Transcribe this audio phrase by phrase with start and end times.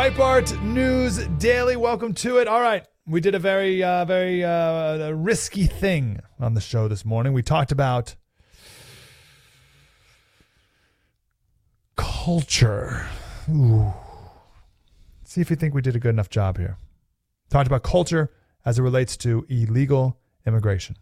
[0.00, 1.76] Breitbart News Daily.
[1.76, 2.48] Welcome to it.
[2.48, 2.86] All right.
[3.06, 7.34] We did a very, uh, very uh, risky thing on the show this morning.
[7.34, 8.14] We talked about
[11.98, 13.08] culture.
[13.50, 13.92] Ooh.
[15.24, 16.78] See if you think we did a good enough job here.
[17.50, 18.30] Talked about culture
[18.64, 20.96] as it relates to illegal immigration.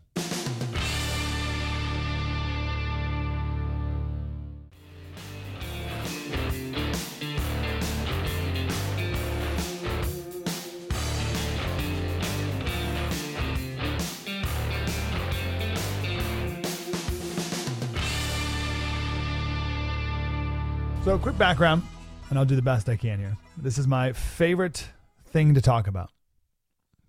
[21.38, 21.84] Background,
[22.30, 23.37] and I'll do the best I can here.
[23.56, 24.88] This is my favorite
[25.29, 26.10] thing to talk about,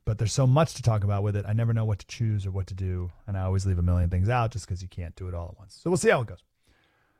[0.05, 1.45] but there's so much to talk about with it.
[1.47, 3.81] I never know what to choose or what to do, and I always leave a
[3.81, 5.79] million things out just because you can't do it all at once.
[5.81, 6.43] So, we'll see how it goes.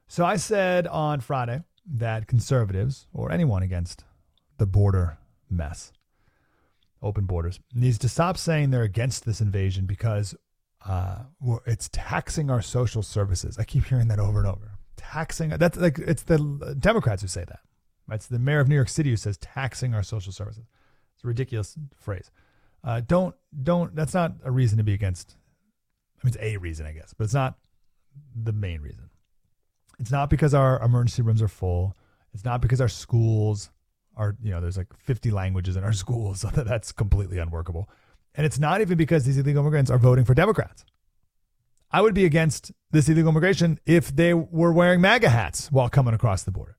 [0.08, 1.64] So, I said on Friday
[1.96, 4.04] that conservatives or anyone against
[4.60, 5.18] the border
[5.50, 5.92] mess,
[7.02, 10.36] open borders, needs to stop saying they're against this invasion because
[10.86, 11.24] uh,
[11.66, 13.58] it's taxing our social services.
[13.58, 14.79] I keep hearing that over and over
[15.12, 15.50] taxing.
[15.50, 17.60] That's like it's the Democrats who say that.
[18.12, 20.66] It's the mayor of New York City who says taxing our social services.
[21.16, 22.32] It's a ridiculous phrase.
[22.84, 23.96] Uh, don't don't.
[23.96, 25.36] That's not a reason to be against.
[26.22, 27.58] I mean, it's a reason, I guess, but it's not
[28.36, 29.10] the main reason.
[30.00, 31.96] It's not because our emergency rooms are full.
[32.34, 33.70] It's not because our schools
[34.16, 37.90] are, you know, there's like 50 languages in our schools, so that's completely unworkable.
[38.36, 40.86] And it's not even because these illegal immigrants are voting for Democrats.
[41.92, 46.14] I would be against this illegal immigration if they were wearing MAGA hats while coming
[46.14, 46.78] across the border.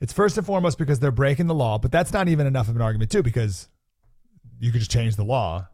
[0.00, 2.76] It's first and foremost because they're breaking the law, but that's not even enough of
[2.76, 3.68] an argument, too, because
[4.58, 5.68] you could just change the law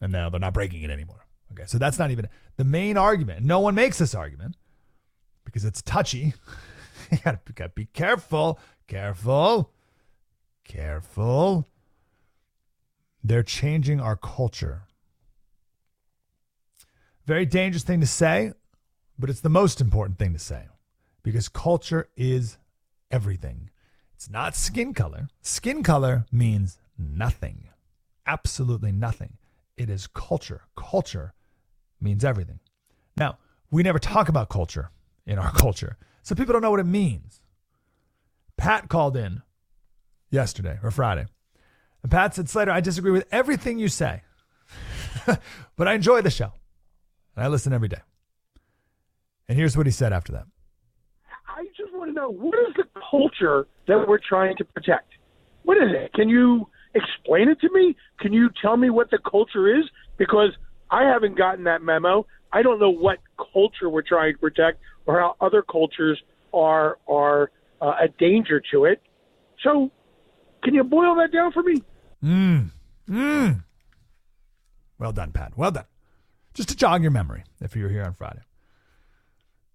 [0.00, 1.24] and now they're not breaking it anymore.
[1.52, 3.44] Okay, so that's not even the main argument.
[3.44, 4.56] No one makes this argument
[5.44, 6.34] because it's touchy.
[7.10, 9.70] you gotta, gotta be careful, careful,
[10.64, 11.68] careful.
[13.22, 14.82] They're changing our culture.
[17.26, 18.52] Very dangerous thing to say,
[19.18, 20.64] but it's the most important thing to say
[21.22, 22.58] because culture is
[23.10, 23.70] everything.
[24.14, 25.28] It's not skin color.
[25.40, 27.68] Skin color means nothing,
[28.26, 29.36] absolutely nothing.
[29.76, 30.62] It is culture.
[30.76, 31.32] Culture
[32.00, 32.60] means everything.
[33.16, 33.38] Now,
[33.70, 34.90] we never talk about culture
[35.26, 37.40] in our culture, so people don't know what it means.
[38.56, 39.42] Pat called in
[40.30, 41.26] yesterday or Friday,
[42.02, 44.22] and Pat said, Slater, I disagree with everything you say,
[45.76, 46.52] but I enjoy the show.
[47.36, 48.00] And I listen every day.
[49.48, 50.46] And here's what he said after that.
[51.48, 55.12] I just want to know what is the culture that we're trying to protect?
[55.64, 56.12] What is it?
[56.14, 57.96] Can you explain it to me?
[58.20, 59.84] Can you tell me what the culture is?
[60.16, 60.50] Because
[60.90, 62.26] I haven't gotten that memo.
[62.52, 63.18] I don't know what
[63.52, 66.20] culture we're trying to protect or how other cultures
[66.52, 67.50] are are
[67.80, 69.02] uh, a danger to it.
[69.62, 69.90] So,
[70.62, 71.82] can you boil that down for me?
[72.22, 72.70] Mm.
[73.08, 73.64] Mm.
[74.98, 75.52] Well done, Pat.
[75.56, 75.86] Well done
[76.54, 78.42] just to jog your memory if you were here on Friday.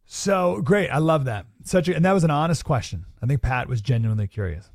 [0.06, 0.90] So great.
[0.90, 1.46] I love that.
[1.64, 3.06] Such a, and that was an honest question.
[3.22, 4.70] I think Pat was genuinely curious.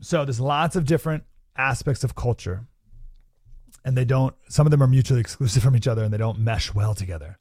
[0.00, 1.24] So there's lots of different
[1.56, 2.66] aspects of culture
[3.84, 6.38] and they don't, some of them are mutually exclusive from each other and they don't
[6.38, 7.38] mesh well together.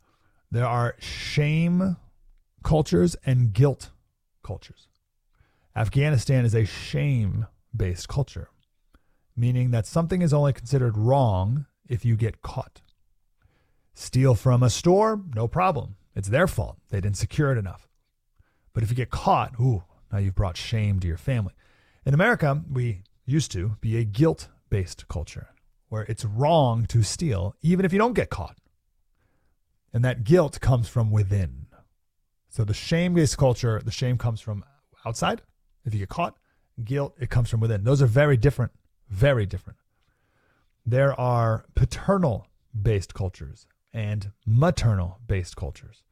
[0.52, 1.98] There are shame
[2.64, 3.90] cultures and guilt
[4.44, 4.88] cultures.
[5.76, 8.50] Afghanistan is a shame based culture,
[9.36, 12.82] meaning that something is only considered wrong if you get caught.
[14.00, 15.98] Steal from a store, no problem.
[16.16, 16.78] It's their fault.
[16.88, 17.90] They didn't secure it enough.
[18.72, 21.52] But if you get caught, ooh, now you've brought shame to your family.
[22.06, 25.50] In America, we used to be a guilt based culture
[25.90, 28.56] where it's wrong to steal, even if you don't get caught.
[29.92, 31.66] And that guilt comes from within.
[32.48, 34.64] So the shame based culture, the shame comes from
[35.06, 35.42] outside.
[35.84, 36.38] If you get caught,
[36.86, 37.84] guilt, it comes from within.
[37.84, 38.72] Those are very different,
[39.10, 39.78] very different.
[40.86, 42.48] There are paternal
[42.82, 46.04] based cultures and maternal based cultures,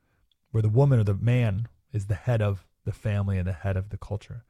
[0.51, 3.77] where the woman or the man is the head of the family and the head
[3.77, 4.45] of the culture.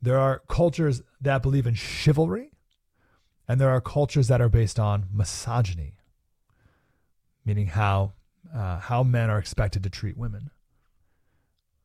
[0.00, 2.52] There are cultures that believe in chivalry,
[3.46, 5.94] and there are cultures that are based on misogyny,
[7.44, 8.12] meaning how,
[8.54, 10.50] uh, how men are expected to treat women.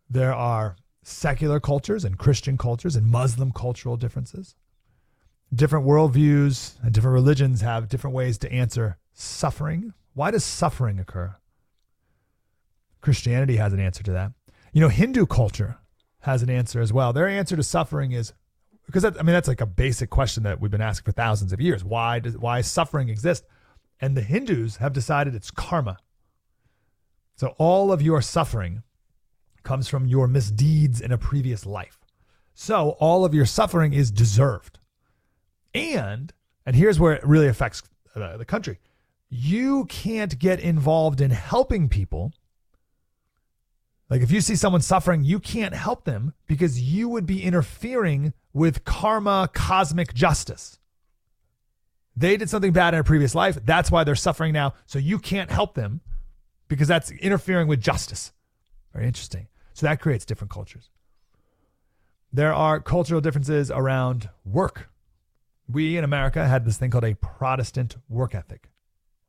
[0.10, 4.56] There are secular cultures and Christian cultures and Muslim cultural differences.
[5.54, 11.36] Different worldviews and different religions have different ways to answer suffering why does suffering occur?
[13.02, 14.32] Christianity has an answer to that.
[14.72, 15.78] You know, Hindu culture
[16.22, 17.14] has an answer as well.
[17.14, 18.34] Their answer to suffering is
[18.86, 21.54] because that, I mean that's like a basic question that we've been asking for thousands
[21.54, 21.84] of years.
[21.84, 23.46] Why does why suffering exist?
[24.00, 25.98] And the Hindus have decided it's karma.
[27.36, 28.84] So all of your suffering
[29.64, 32.00] comes from your misdeeds in a previous life.
[32.54, 34.80] So all of your suffering is deserved.
[35.74, 36.34] And,
[36.66, 37.82] and here's where it really affects
[38.16, 38.80] the country
[39.34, 42.34] you can't get involved in helping people.
[44.10, 48.34] Like if you see someone suffering, you can't help them because you would be interfering
[48.54, 50.78] with karma, cosmic justice.
[52.16, 53.58] They did something bad in a previous life.
[53.66, 54.76] That's why they're suffering now.
[54.86, 56.02] So you can't help them
[56.68, 58.34] because that's interfering with justice.
[58.94, 59.48] Very interesting.
[59.74, 60.92] So that creates different cultures.
[62.32, 64.90] There are cultural differences around work.
[65.68, 68.70] We in America had this thing called a Protestant work ethic,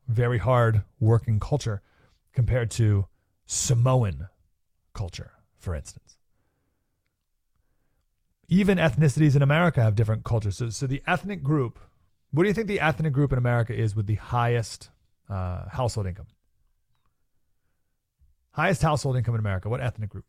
[0.08, 1.82] very hard working culture
[2.32, 3.06] compared to
[3.46, 4.28] Samoan
[4.92, 6.16] culture, for instance.
[8.48, 10.56] Even ethnicities in America have different cultures.
[10.56, 11.78] So, so the ethnic group,
[12.30, 14.90] what do you think the ethnic group in America is with the highest
[15.28, 16.26] uh, household income?
[18.52, 19.68] Highest household income in America.
[19.68, 20.26] What ethnic group?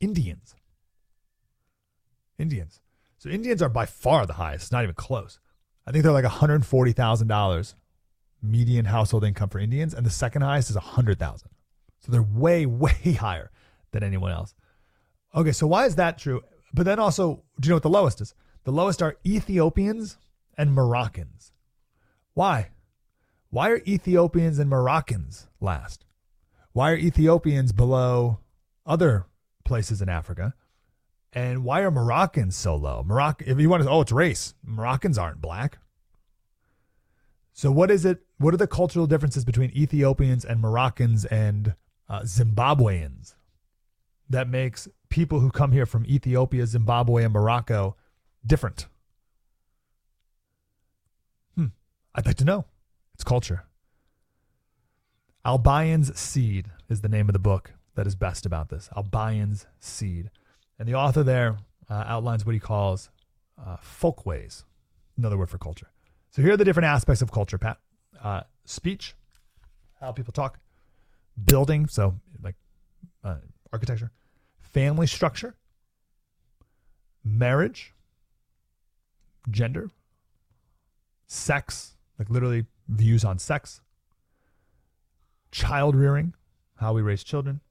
[0.00, 0.54] Indians.
[2.38, 2.80] Indians.
[3.18, 4.70] So Indians are by far the highest.
[4.70, 5.40] Not even close.
[5.86, 7.74] I think they're like $140,000
[8.46, 11.48] median household income for Indians, and the second highest is a 100,000.
[12.00, 13.50] So they're way, way higher
[13.92, 14.54] than anyone else.
[15.34, 16.42] Okay, so why is that true?
[16.72, 18.34] But then also, do you know what the lowest is?
[18.64, 20.18] The lowest are Ethiopians
[20.58, 21.52] and Moroccans.
[22.34, 22.70] Why?
[23.50, 26.04] Why are Ethiopians and Moroccans last?
[26.72, 28.40] Why are Ethiopians below
[28.84, 29.26] other
[29.64, 30.54] places in Africa?
[31.32, 33.02] And why are Moroccans so low?
[33.04, 34.54] Morocco, if you want to, oh, it's race.
[34.64, 35.78] Moroccans aren't black.
[37.56, 38.18] So what is it?
[38.36, 41.74] What are the cultural differences between Ethiopians and Moroccans and
[42.06, 43.34] uh, Zimbabweans
[44.28, 47.96] that makes people who come here from Ethiopia, Zimbabwe, and Morocco
[48.46, 48.88] different?
[51.56, 51.68] Hmm.
[52.14, 52.66] I'd like to know.
[53.14, 53.64] It's culture.
[55.42, 58.90] Albion's Seed is the name of the book that is best about this.
[58.94, 60.28] Albion's Seed.
[60.78, 61.56] And the author there
[61.88, 63.08] uh, outlines what he calls
[63.58, 64.64] uh, folkways,
[65.16, 65.88] another word for culture.
[66.36, 67.78] So here are the different aspects of culture, Pat.
[68.22, 69.14] Uh, speech,
[69.98, 70.58] how people talk,
[71.42, 72.56] building, so like
[73.24, 73.36] uh,
[73.72, 74.10] architecture,
[74.58, 75.54] family structure,
[77.24, 77.94] marriage,
[79.50, 79.88] gender,
[81.26, 83.80] sex, like literally views on sex,
[85.50, 86.34] child rearing,
[86.74, 87.62] how we raise children,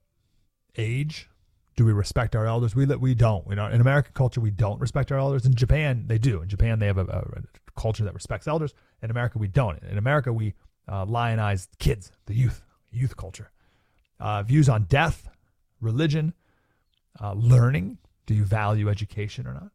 [0.76, 1.30] age,
[1.76, 2.76] do we respect our elders?
[2.76, 3.48] We we don't.
[3.48, 5.46] Know, in American culture, we don't respect our elders.
[5.46, 6.42] In Japan, they do.
[6.42, 8.74] In Japan, they have a, a culture that respects elders.
[9.02, 9.82] In America, we don't.
[9.84, 10.54] In America, we
[10.88, 12.62] uh, lionize kids, the youth,
[12.92, 13.52] youth culture.
[14.20, 15.30] Uh, views on death,
[15.82, 16.34] religion,
[17.22, 17.98] uh, learning.
[18.26, 19.72] Do you value education or not?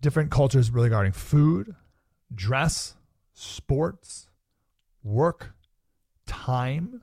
[0.00, 1.74] Different cultures regarding food,
[2.34, 2.94] dress,
[3.32, 4.28] sports,
[5.02, 5.54] work,
[6.26, 7.02] time.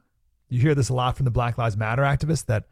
[0.49, 2.65] You hear this a lot from the Black Lives Matter activists that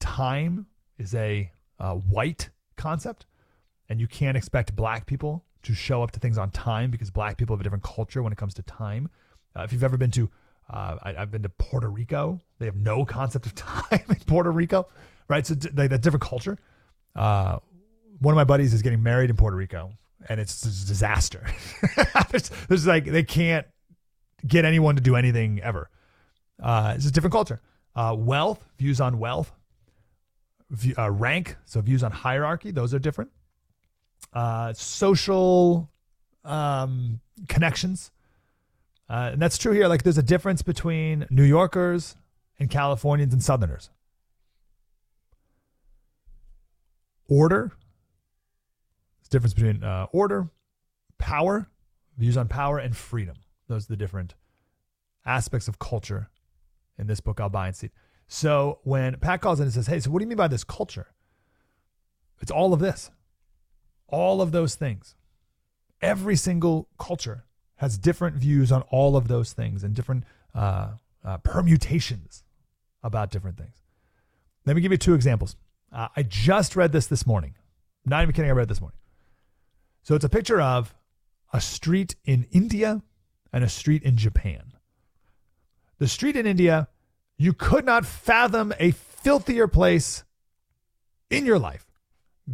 [0.00, 0.66] time
[0.98, 3.26] is a uh, white concept,
[3.88, 7.36] and you can't expect black people to show up to things on time because black
[7.36, 9.10] people have a different culture when it comes to time.
[9.56, 10.30] Uh, if you've ever been to,
[10.70, 14.52] uh, I, have been to Puerto Rico, they have no concept of time in Puerto
[14.52, 14.86] Rico,
[15.28, 15.44] right?
[15.44, 16.56] So like that different culture.
[17.16, 17.58] Uh,
[18.20, 19.90] one of my buddies is getting married in Puerto Rico,
[20.28, 21.44] and it's a disaster.
[22.30, 23.66] there's, there's, like they can't
[24.46, 25.90] get anyone to do anything ever.
[26.62, 27.60] Uh, it's a different culture.
[27.96, 29.52] Uh, wealth, views on wealth,
[30.96, 33.30] uh, rank, so views on hierarchy, those are different.
[34.32, 35.90] Uh, social
[36.44, 38.10] um, connections,
[39.08, 39.88] uh, and that's true here.
[39.88, 42.16] Like, there's a difference between New Yorkers
[42.58, 43.90] and Californians and Southerners.
[47.28, 47.72] Order,
[49.20, 50.48] there's difference between uh, order,
[51.18, 51.68] power,
[52.16, 53.36] views on power, and freedom.
[53.68, 54.34] Those are the different
[55.24, 56.30] aspects of culture
[56.98, 57.90] in this book, Albion's Seed.
[58.28, 60.64] So when Pat calls in and says, Hey, so what do you mean by this
[60.64, 61.08] culture?
[62.40, 63.10] It's all of this,
[64.08, 65.14] all of those things.
[66.00, 67.44] Every single culture
[67.76, 70.92] has different views on all of those things and different uh,
[71.24, 72.44] uh, permutations
[73.02, 73.82] about different things.
[74.64, 75.56] Let me give you two examples.
[75.92, 77.54] Uh, I just read this this morning.
[78.04, 78.98] Not even kidding, I read this morning.
[80.02, 80.94] So it's a picture of
[81.52, 83.02] a street in India
[83.52, 84.72] and a street in Japan.
[85.98, 86.88] The street in India
[87.38, 90.24] you could not fathom a filthier place
[91.28, 91.86] in your life.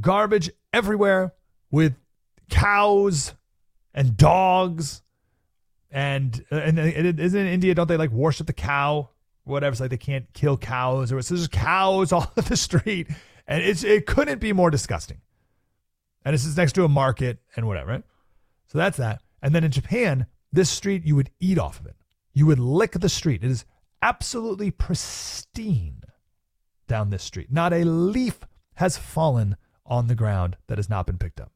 [0.00, 1.34] Garbage everywhere
[1.72, 1.96] with
[2.48, 3.34] cows
[3.92, 5.02] and dogs.
[5.90, 9.10] And and isn't in India, don't they like worship the cow?
[9.44, 9.72] Whatever.
[9.72, 13.08] It's like they can't kill cows or it's just cows all in the street.
[13.48, 15.20] And it's it couldn't be more disgusting.
[16.24, 18.04] And this is next to a market and whatever, right?
[18.68, 19.22] So that's that.
[19.42, 21.96] And then in Japan, this street you would eat off of it.
[22.32, 23.42] You would lick the street.
[23.42, 23.64] It is
[24.00, 26.02] absolutely pristine
[26.86, 27.50] down this street.
[27.50, 28.40] Not a leaf
[28.74, 31.52] has fallen on the ground that has not been picked up.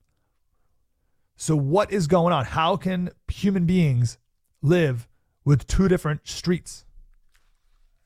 [1.37, 2.47] So, what is going on?
[2.47, 4.19] How can human beings
[4.63, 5.07] live
[5.45, 6.85] with two different streets?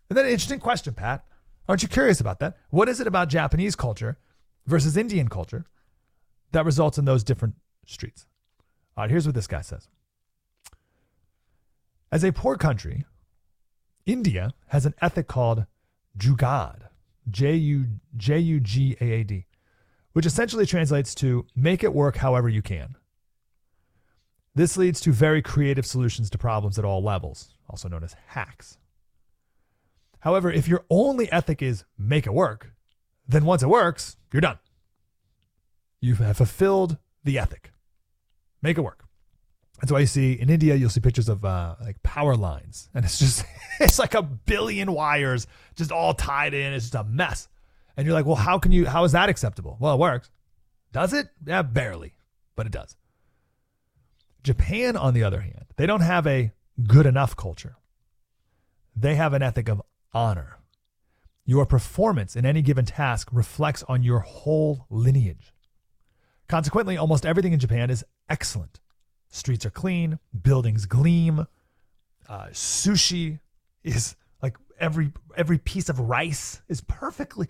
[0.08, 1.24] And then an interesting question, Pat.
[1.68, 2.56] Aren't you curious about that?
[2.70, 4.18] What is it about Japanese culture
[4.66, 5.64] versus Indian culture
[6.50, 7.54] that results in those different
[7.86, 8.26] streets?
[8.96, 9.88] All right, here's what this guy says.
[12.10, 13.04] As a poor country,
[14.04, 15.66] India has an ethic called
[16.18, 16.88] Jugaad,
[17.30, 19.46] J U J U G A A D,
[20.12, 22.96] which essentially translates to make it work however you can.
[24.54, 28.78] This leads to very creative solutions to problems at all levels, also known as hacks.
[30.20, 32.72] However, if your only ethic is make it work,
[33.26, 34.58] then once it works, you're done.
[36.00, 37.72] You have fulfilled the ethic.
[38.62, 39.04] Make it work.
[39.80, 43.04] That's why you see in India, you'll see pictures of uh, like power lines, and
[43.04, 43.44] it's just
[43.80, 46.74] it's like a billion wires just all tied in.
[46.74, 47.48] It's just a mess.
[47.96, 48.86] And you're like, well, how can you?
[48.86, 49.78] How is that acceptable?
[49.80, 50.30] Well, it works.
[50.92, 51.28] Does it?
[51.46, 52.14] Yeah, barely,
[52.56, 52.96] but it does.
[54.42, 56.52] Japan, on the other hand, they don't have a
[56.86, 57.76] good enough culture.
[58.96, 59.82] They have an ethic of
[60.12, 60.58] honor.
[61.44, 65.52] Your performance in any given task reflects on your whole lineage.
[66.48, 68.80] Consequently, almost everything in Japan is excellent.
[69.28, 71.46] Streets are clean, buildings gleam,
[72.28, 73.40] uh, sushi
[73.82, 77.48] is like every every piece of rice is perfectly.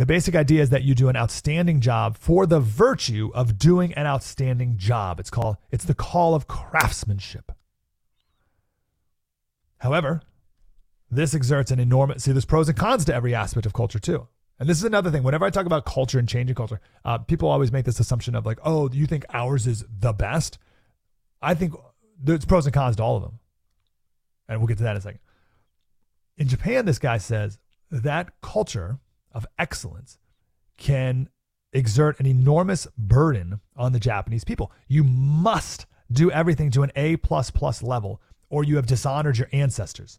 [0.00, 3.92] The basic idea is that you do an outstanding job for the virtue of doing
[3.92, 5.20] an outstanding job.
[5.20, 7.52] It's called it's the call of craftsmanship.
[9.76, 10.22] However,
[11.10, 14.26] this exerts an enormous see there's pros and cons to every aspect of culture too.
[14.58, 15.22] And this is another thing.
[15.22, 18.46] Whenever I talk about culture and changing culture, uh, people always make this assumption of
[18.46, 20.56] like, oh, you think ours is the best?
[21.42, 21.74] I think
[22.18, 23.38] there's pros and cons to all of them.
[24.48, 25.20] And we'll get to that in a second.
[26.38, 27.58] In Japan, this guy says
[27.90, 28.98] that culture
[29.32, 30.18] of excellence
[30.76, 31.28] can
[31.72, 34.72] exert an enormous burden on the Japanese people.
[34.88, 39.48] You must do everything to an A plus plus level, or you have dishonored your
[39.52, 40.18] ancestors.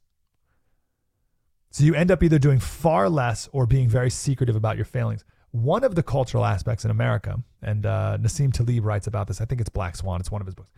[1.72, 5.24] So you end up either doing far less or being very secretive about your failings.
[5.52, 9.42] One of the cultural aspects in America, and uh, Nassim Taleb writes about this.
[9.42, 10.20] I think it's Black Swan.
[10.20, 10.72] It's one of his books.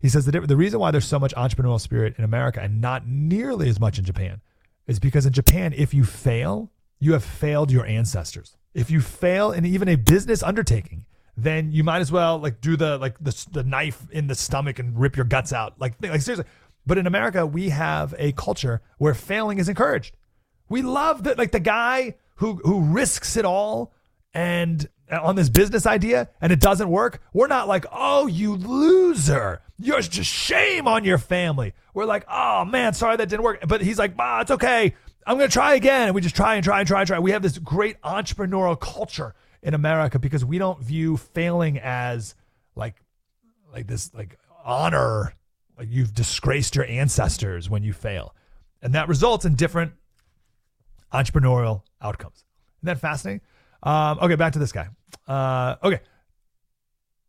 [0.00, 3.06] He says that the reason why there's so much entrepreneurial spirit in America and not
[3.06, 4.40] nearly as much in Japan
[4.86, 8.56] is because in Japan, if you fail, you have failed your ancestors.
[8.74, 12.76] If you fail in even a business undertaking, then you might as well like do
[12.76, 15.80] the like the, the knife in the stomach and rip your guts out.
[15.80, 16.44] Like like seriously.
[16.86, 20.16] But in America, we have a culture where failing is encouraged.
[20.68, 23.92] We love that, like the guy who who risks it all
[24.34, 27.22] and uh, on this business idea and it doesn't work.
[27.32, 29.62] We're not like, oh, you loser.
[29.78, 31.72] You're just shame on your family.
[31.94, 33.60] We're like, oh man, sorry that didn't work.
[33.66, 34.94] But he's like, ah, it's okay.
[35.28, 36.06] I'm gonna try again.
[36.06, 37.18] And we just try and try and try and try.
[37.18, 42.34] We have this great entrepreneurial culture in America because we don't view failing as
[42.74, 42.96] like
[43.70, 45.34] like this like honor.
[45.76, 48.34] Like you've disgraced your ancestors when you fail.
[48.80, 49.92] And that results in different
[51.12, 52.44] entrepreneurial outcomes.
[52.78, 53.42] Isn't that fascinating?
[53.82, 54.88] Um, okay, back to this guy.
[55.26, 56.00] Uh, okay,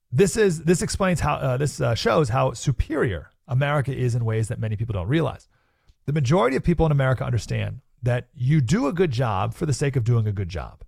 [0.10, 4.48] this is this explains how uh, this uh, shows how superior America is in ways
[4.48, 5.50] that many people don't realize.
[6.06, 9.74] The majority of people in America understand that you do a good job for the
[9.74, 10.84] sake of doing a good job.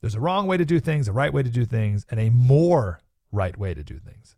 [0.00, 2.30] There's a wrong way to do things, a right way to do things, and a
[2.30, 3.00] more
[3.32, 4.36] right way to do things.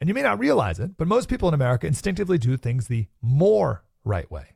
[0.00, 3.06] And you may not realize it, but most people in America instinctively do things the
[3.22, 4.54] more right way.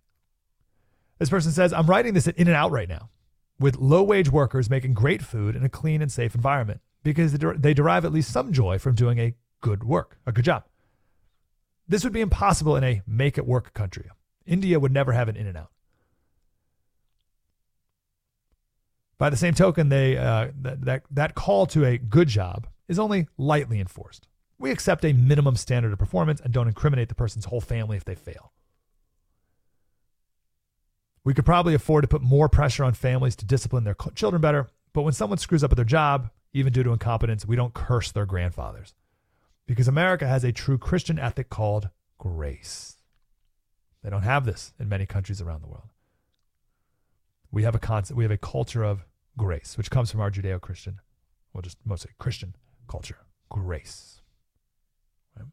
[1.19, 3.11] This person says, I'm writing this at In-N-Out right now
[3.59, 7.75] with low wage workers making great food in a clean and safe environment because they
[7.75, 10.65] derive at least some joy from doing a good work, a good job.
[11.89, 14.09] This would be impossible in a make it work country.
[14.47, 15.71] India would never have an In-N-Out.
[19.21, 22.99] By the same token, they, uh, that, that, that call to a good job is
[22.99, 24.27] only lightly enforced.
[24.59, 28.05] We accept a minimum standard of performance and don't incriminate the person's whole family if
[28.07, 28.55] they fail.
[31.23, 34.71] We could probably afford to put more pressure on families to discipline their children better,
[34.95, 38.11] but when someone screws up at their job, even due to incompetence, we don't curse
[38.13, 38.95] their grandfathers.
[39.67, 42.97] Because America has a true Christian ethic called grace.
[44.03, 45.91] They don't have this in many countries around the world.
[47.53, 49.05] We have a concept, we have a culture of
[49.37, 51.01] grace, which comes from our Judeo-Christian,
[51.53, 52.55] well, just mostly Christian
[52.89, 53.19] culture,
[53.49, 54.21] grace.
[55.37, 55.47] Right?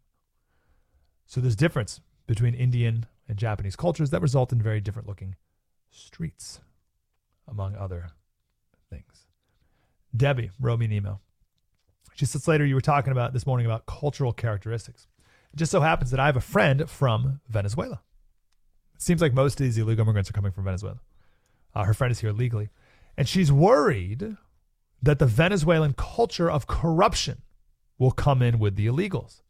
[1.25, 5.35] So there's difference between Indian and Japanese cultures that result in very different looking
[5.89, 6.59] streets,
[7.47, 8.11] among other
[8.89, 9.25] things.
[10.15, 11.21] Debbie wrote me an email.
[12.15, 15.07] She said, Slater, you were talking about this morning about cultural characteristics.
[15.53, 18.01] It just so happens that I have a friend from Venezuela.
[18.95, 20.99] It seems like most of these illegal immigrants are coming from Venezuela.
[21.75, 22.69] Uh, her friend is here legally.
[23.17, 24.37] And she's worried
[25.01, 27.41] that the Venezuelan culture of corruption
[27.97, 29.41] will come in with the illegals.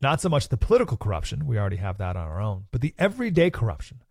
[0.00, 2.94] Not so much the political corruption, we already have that on our own, but the
[2.98, 4.02] everyday corruption.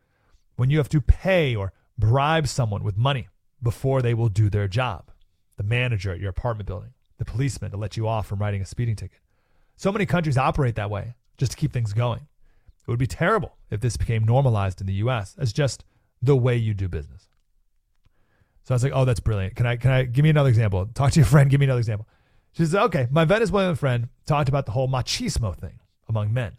[0.56, 3.28] When you have to pay or bribe someone with money
[3.62, 5.12] before they will do their job,
[5.58, 8.66] the manager at your apartment building, the policeman to let you off from writing a
[8.66, 9.20] speeding ticket.
[9.76, 12.28] So many countries operate that way just to keep things going.
[12.88, 15.84] It would be terrible if this became normalized in the US as just
[16.22, 17.28] the way you do business.
[18.68, 19.56] So I was like, oh, that's brilliant.
[19.56, 20.86] Can I, can I, give me another example?
[20.94, 22.06] Talk to your friend, give me another example.
[22.52, 26.58] She says, okay, my Venezuelan friend talked about the whole machismo thing among men,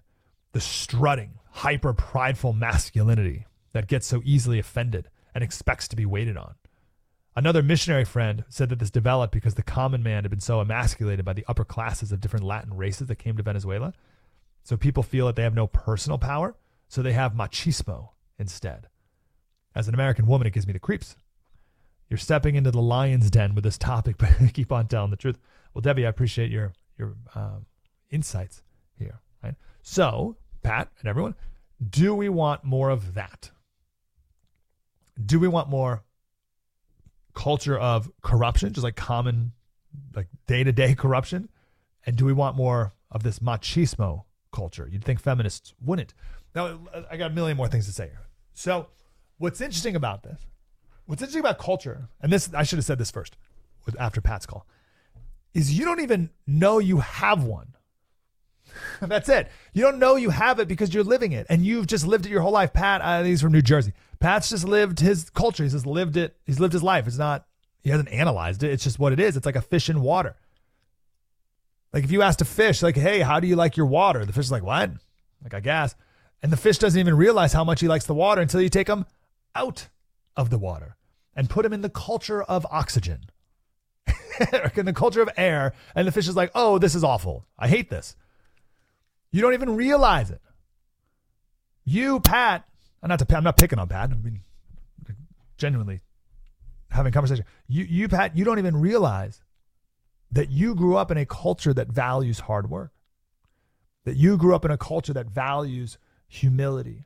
[0.53, 6.39] the strutting, hyper prideful masculinity that gets so easily offended and expects to be waited
[6.39, 6.55] on.
[7.37, 11.27] Another missionary friend said that this developed because the common man had been so emasculated
[11.27, 13.93] by the upper classes of different Latin races that came to Venezuela.
[14.63, 16.57] So people feel that they have no personal power,
[16.89, 18.87] so they have machismo instead.
[19.75, 21.15] As an American woman, it gives me the creeps.
[22.09, 25.39] You're stepping into the lion's den with this topic, but keep on telling the truth.
[25.75, 27.67] Well, Debbie, I appreciate your your um,
[28.11, 28.63] insights
[28.99, 29.21] here.
[29.43, 29.55] Right.
[29.83, 31.35] So, Pat and everyone,
[31.89, 33.51] do we want more of that?
[35.25, 36.05] Do we want more
[37.35, 39.53] culture of corruption, just like common,
[40.15, 41.49] like day to day corruption?
[42.07, 44.89] And do we want more of this machismo culture?
[44.91, 46.15] You'd think feminists wouldn't.
[46.55, 48.27] Now, I got a million more things to say here.
[48.55, 48.89] So,
[49.37, 50.41] what's interesting about this,
[51.09, 53.37] what's interesting about culture, and this, I should have said this first
[53.99, 54.67] after Pat's call,
[55.55, 57.75] is you don't even know you have one.
[59.01, 59.49] That's it.
[59.73, 62.29] You don't know you have it because you're living it, and you've just lived it
[62.31, 62.75] your whole life.
[62.75, 63.95] Pat, uh, he's from New Jersey.
[64.21, 65.63] Pat's just lived his culture.
[65.63, 66.37] He's just lived it.
[66.45, 67.07] He's lived his life.
[67.07, 67.47] It's not.
[67.83, 68.71] He hasn't analyzed it.
[68.71, 69.37] It's just what it is.
[69.37, 70.37] It's like a fish in water.
[71.95, 74.35] Like if you asked a fish, like, "Hey, how do you like your water?" The
[74.35, 74.91] fish is like, "What?"
[75.43, 75.95] Like, I guess.
[76.43, 78.89] And the fish doesn't even realize how much he likes the water until you take
[78.89, 79.07] him
[79.55, 79.89] out
[80.37, 80.98] of the water
[81.39, 83.31] and put him in the culture of oxygen,
[84.75, 85.73] in the culture of air.
[85.95, 87.47] And the fish is like, "Oh, this is awful.
[87.57, 88.17] I hate this."
[89.31, 90.41] You don't even realize it.
[91.85, 92.65] You, Pat,
[93.03, 94.11] I'm not, to, I'm not picking on Pat.
[94.11, 94.41] I mean,
[95.57, 96.01] genuinely
[96.91, 97.45] having conversation.
[97.69, 99.41] You, you, Pat, you don't even realize
[100.33, 102.91] that you grew up in a culture that values hard work,
[104.05, 107.05] that you grew up in a culture that values humility,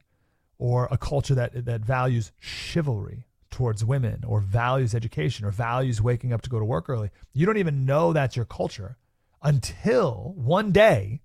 [0.59, 6.33] or a culture that, that values chivalry towards women, or values education, or values waking
[6.33, 7.11] up to go to work early.
[7.33, 8.97] You don't even know that's your culture
[9.43, 11.21] until one day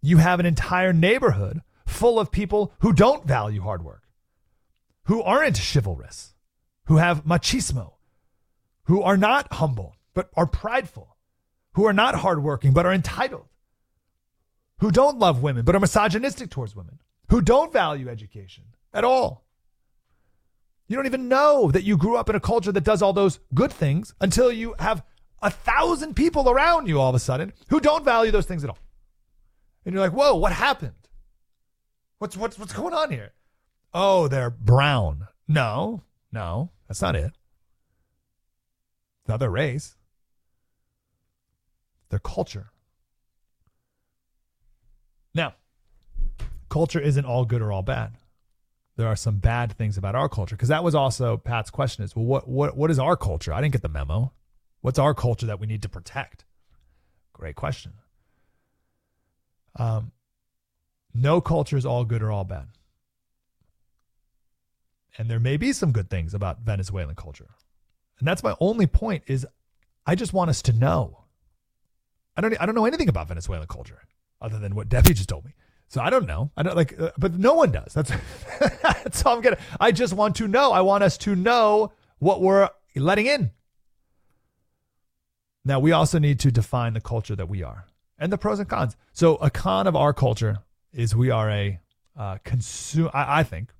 [0.00, 4.02] you have an entire neighborhood full of people who don't value hard work,
[5.04, 6.34] who aren't chivalrous,
[6.86, 7.92] who have machismo,
[8.84, 11.16] who are not humble, but are prideful,
[11.74, 13.46] who are not hardworking, but are entitled,
[14.80, 19.46] who don't love women, but are misogynistic towards women, who don't value education at all.
[20.92, 23.40] You don't even know that you grew up in a culture that does all those
[23.54, 25.02] good things until you have
[25.40, 28.68] a thousand people around you all of a sudden who don't value those things at
[28.68, 28.76] all.
[29.86, 31.08] And you're like, whoa, what happened?
[32.18, 33.32] What's what's what's going on here?
[33.94, 35.28] Oh, they're brown.
[35.48, 37.32] No, no, that's not it.
[39.22, 39.96] It's not their race.
[42.10, 42.70] Their culture.
[45.34, 45.54] Now,
[46.68, 48.18] culture isn't all good or all bad.
[48.96, 52.14] There are some bad things about our culture because that was also Pat's question is,
[52.14, 53.52] well, what what what is our culture?
[53.52, 54.32] I didn't get the memo.
[54.80, 56.44] What's our culture that we need to protect?
[57.32, 57.92] Great question.
[59.76, 60.12] Um,
[61.14, 62.68] no culture is all good or all bad.
[65.16, 67.50] And there may be some good things about Venezuelan culture.
[68.18, 69.46] And that's my only point is
[70.06, 71.24] I just want us to know.
[72.36, 74.02] I don't I don't know anything about Venezuelan culture
[74.40, 75.52] other than what Debbie just told me.
[75.92, 76.50] So I don't know.
[76.56, 77.92] I don't like uh, but no one does.
[77.92, 78.10] That's
[78.82, 79.58] that's all I'm getting.
[79.78, 80.72] I just want to know.
[80.72, 83.50] I want us to know what we're letting in.
[85.66, 87.84] Now we also need to define the culture that we are
[88.18, 88.96] and the pros and cons.
[89.12, 90.60] So a con of our culture
[90.94, 91.78] is we are a
[92.16, 93.10] uh, consume.
[93.12, 93.74] I, I, think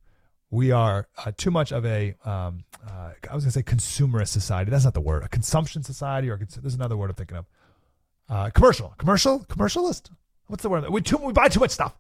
[0.51, 2.15] we are uh, too much of a.
[2.27, 4.71] Um, uh, I was to say consumerist society.
[4.71, 5.23] That's not the word.
[5.23, 7.47] A consumption society, or cons- there's another word I'm thinking of.
[8.29, 10.11] Uh, commercial, commercial, commercialist.
[10.49, 10.87] What's the word?
[10.91, 11.97] We too we buy too much stuff.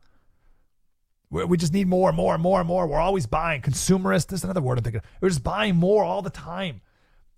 [1.32, 2.86] We, just need more and more and more and more.
[2.86, 3.62] We're always buying.
[3.62, 4.26] Consumerist.
[4.26, 5.00] There's another word I'm thinking.
[5.00, 5.06] Of.
[5.20, 6.82] We're just buying more all the time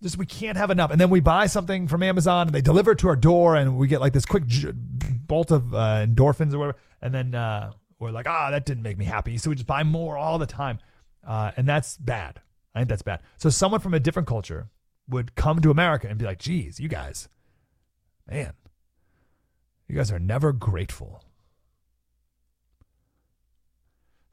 [0.04, 0.90] just we can't have enough.
[0.92, 3.76] And then we buy something from Amazon and they deliver it to our door and
[3.76, 6.78] we get like this quick j- bolt of uh, endorphins or whatever.
[7.02, 9.38] And then uh, we're like, ah, oh, that didn't make me happy.
[9.38, 10.78] So we just buy more all the time.
[11.26, 12.40] Uh, and that's bad.
[12.74, 13.20] I think that's bad.
[13.38, 14.68] So someone from a different culture
[15.08, 17.28] would come to America and be like, geez, you guys,
[18.30, 18.52] man,
[19.88, 21.23] you guys are never grateful.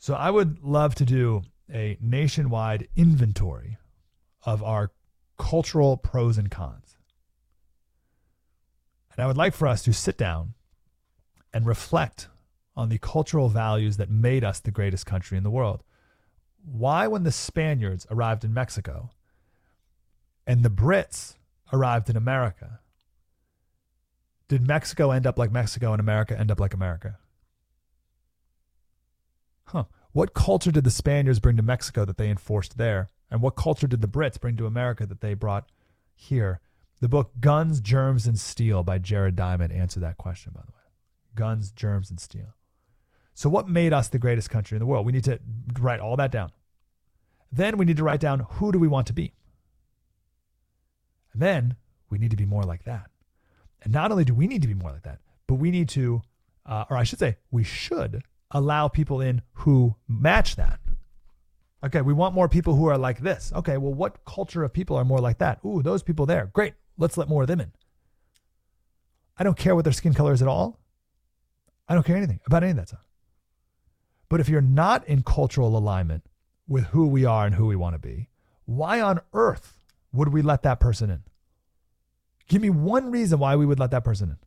[0.01, 3.77] So I would love to do a nationwide inventory
[4.41, 4.89] of our
[5.37, 6.97] cultural pros and cons.
[9.11, 10.55] And I would like for us to sit down
[11.53, 12.29] and reflect
[12.75, 15.83] on the cultural values that made us the greatest country in the world.
[16.65, 19.11] Why, when the Spaniards arrived in Mexico
[20.47, 21.35] and the Brits
[21.71, 22.79] arrived in America,
[24.47, 27.19] did Mexico end up like Mexico and America end up like America?
[29.71, 29.85] Huh.
[30.11, 33.09] What culture did the Spaniards bring to Mexico that they enforced there?
[33.29, 35.69] And what culture did the Brits bring to America that they brought
[36.13, 36.59] here?
[36.99, 40.83] The book Guns, Germs, and Steel by Jared Diamond answered that question, by the way.
[41.35, 42.53] Guns, Germs, and Steel.
[43.33, 45.05] So, what made us the greatest country in the world?
[45.05, 45.39] We need to
[45.79, 46.51] write all that down.
[47.49, 49.33] Then we need to write down who do we want to be?
[51.31, 51.77] And then
[52.09, 53.09] we need to be more like that.
[53.81, 56.21] And not only do we need to be more like that, but we need to,
[56.65, 60.79] uh, or I should say, we should allow people in who match that.
[61.83, 63.51] Okay, we want more people who are like this.
[63.55, 65.59] Okay, well, what culture of people are more like that?
[65.65, 66.51] Ooh, those people there.
[66.53, 66.75] Great.
[66.97, 67.71] Let's let more of them in.
[69.37, 70.79] I don't care what their skin color is at all.
[71.89, 73.03] I don't care anything about any of that stuff.
[74.29, 76.23] But if you're not in cultural alignment
[76.67, 78.29] with who we are and who we want to be,
[78.65, 79.73] why on earth
[80.13, 81.23] would we let that person in?
[82.47, 84.37] Give me one reason why we would let that person in.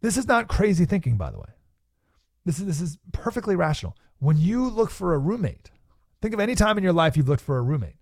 [0.00, 1.55] This is not crazy thinking, by the way.
[2.46, 3.96] This is, this is perfectly rational.
[4.20, 5.72] When you look for a roommate,
[6.22, 7.96] think of any time in your life you've looked for a roommate.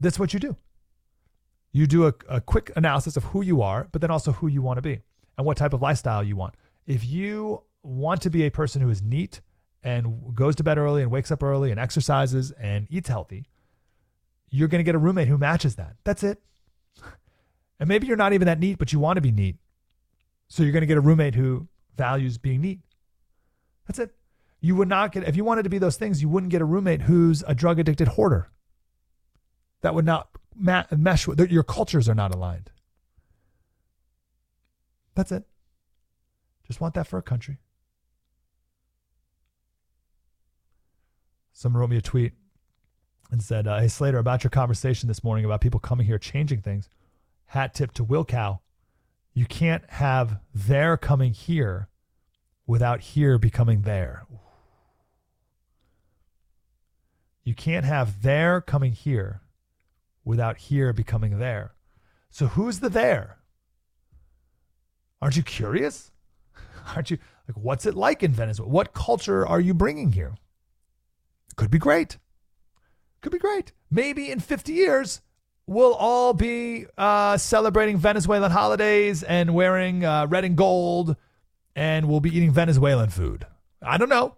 [0.00, 0.56] That's what you do.
[1.72, 4.62] You do a, a quick analysis of who you are, but then also who you
[4.62, 5.02] want to be
[5.36, 6.54] and what type of lifestyle you want.
[6.86, 9.42] If you want to be a person who is neat
[9.84, 13.44] and goes to bed early and wakes up early and exercises and eats healthy,
[14.48, 15.96] you're going to get a roommate who matches that.
[16.02, 16.42] That's it.
[17.78, 19.56] And maybe you're not even that neat, but you want to be neat.
[20.48, 22.80] So you're going to get a roommate who values being neat.
[23.86, 24.14] That's it.
[24.60, 26.64] You would not get, if you wanted to be those things, you wouldn't get a
[26.64, 28.50] roommate who's a drug addicted hoarder.
[29.82, 32.70] That would not ma- mesh with, your cultures are not aligned.
[35.14, 35.44] That's it.
[36.66, 37.58] Just want that for a country.
[41.52, 42.32] Someone wrote me a tweet
[43.30, 46.60] and said, uh, Hey, Slater, about your conversation this morning about people coming here changing
[46.60, 46.88] things.
[47.46, 48.60] Hat tip to Will Cow.
[49.32, 51.88] You can't have their coming here
[52.66, 54.26] without here becoming there.
[57.44, 59.40] You can't have there coming here
[60.24, 61.74] without here becoming there.
[62.30, 63.38] So who's the there?
[65.22, 66.10] Aren't you curious?
[66.94, 68.70] Aren't you like what's it like in Venezuela?
[68.70, 70.34] What culture are you bringing here?
[71.54, 72.18] Could be great.
[73.22, 73.72] Could be great.
[73.90, 75.20] Maybe in 50 years
[75.68, 81.16] we'll all be uh, celebrating Venezuelan holidays and wearing uh, red and gold
[81.76, 83.46] and we'll be eating Venezuelan food.
[83.82, 84.36] I don't know.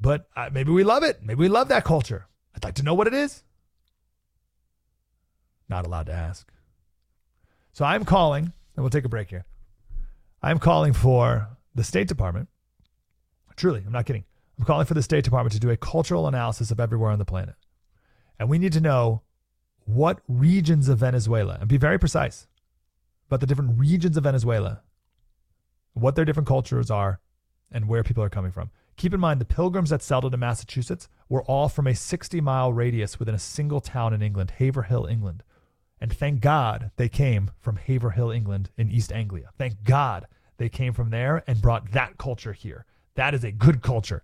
[0.00, 1.20] But uh, maybe we love it.
[1.22, 2.26] Maybe we love that culture.
[2.56, 3.44] I'd like to know what it is.
[5.68, 6.50] Not allowed to ask.
[7.72, 9.44] So I'm calling, and we'll take a break here.
[10.42, 12.48] I'm calling for the State Department.
[13.56, 14.24] Truly, I'm not kidding.
[14.58, 17.26] I'm calling for the State Department to do a cultural analysis of everywhere on the
[17.26, 17.56] planet.
[18.38, 19.20] And we need to know
[19.84, 22.46] what regions of Venezuela, and be very precise
[23.28, 24.82] about the different regions of Venezuela
[25.94, 27.20] what their different cultures are,
[27.70, 28.70] and where people are coming from.
[28.96, 32.72] Keep in mind, the pilgrims that settled in Massachusetts were all from a 60 mile
[32.72, 35.42] radius within a single town in England, Haverhill, England.
[36.00, 39.50] And thank God they came from Haverhill, England in East Anglia.
[39.58, 40.26] Thank God
[40.56, 42.84] they came from there and brought that culture here.
[43.14, 44.22] That is a good culture.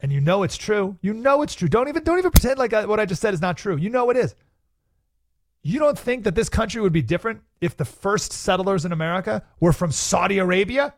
[0.00, 0.96] And you know it's true.
[1.02, 1.68] You know it's true.
[1.68, 3.76] Don't even don't even pretend like what I just said is not true.
[3.76, 4.34] You know it is.
[5.62, 9.42] You don't think that this country would be different if the first settlers in America
[9.60, 10.94] were from Saudi Arabia?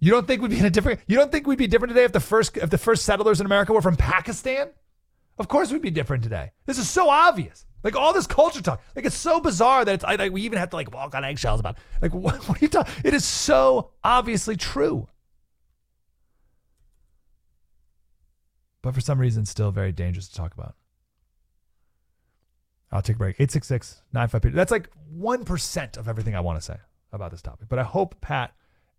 [0.00, 2.04] You don't think we'd be in a different you don't think we'd be different today
[2.04, 4.68] if the first if the first settlers in America were from Pakistan?
[5.38, 6.52] Of course we'd be different today.
[6.66, 7.64] This is so obvious.
[7.82, 10.70] Like all this culture talk, like it's so bizarre that it's like we even have
[10.70, 11.78] to like walk on eggshells about.
[12.02, 12.92] Like what, what are you talking?
[13.02, 15.08] It is so obviously true.
[18.82, 20.74] But for some reason, still very dangerous to talk about.
[22.94, 23.34] I'll take a break.
[23.40, 26.76] 866 95 That's like 1% of everything I want to say
[27.12, 27.68] about this topic.
[27.68, 28.54] But I hope, Pat,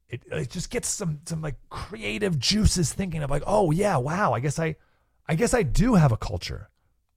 [0.09, 4.33] it, it just gets some some like creative juices thinking of like, oh yeah, wow,
[4.33, 4.75] I guess I
[5.27, 6.69] I guess I do have a culture.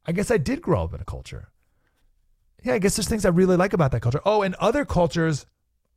[0.07, 1.51] I guess I did grow up in a culture.
[2.63, 4.23] Yeah, I guess there's things I really like about that culture.
[4.25, 5.47] Oh, and other cultures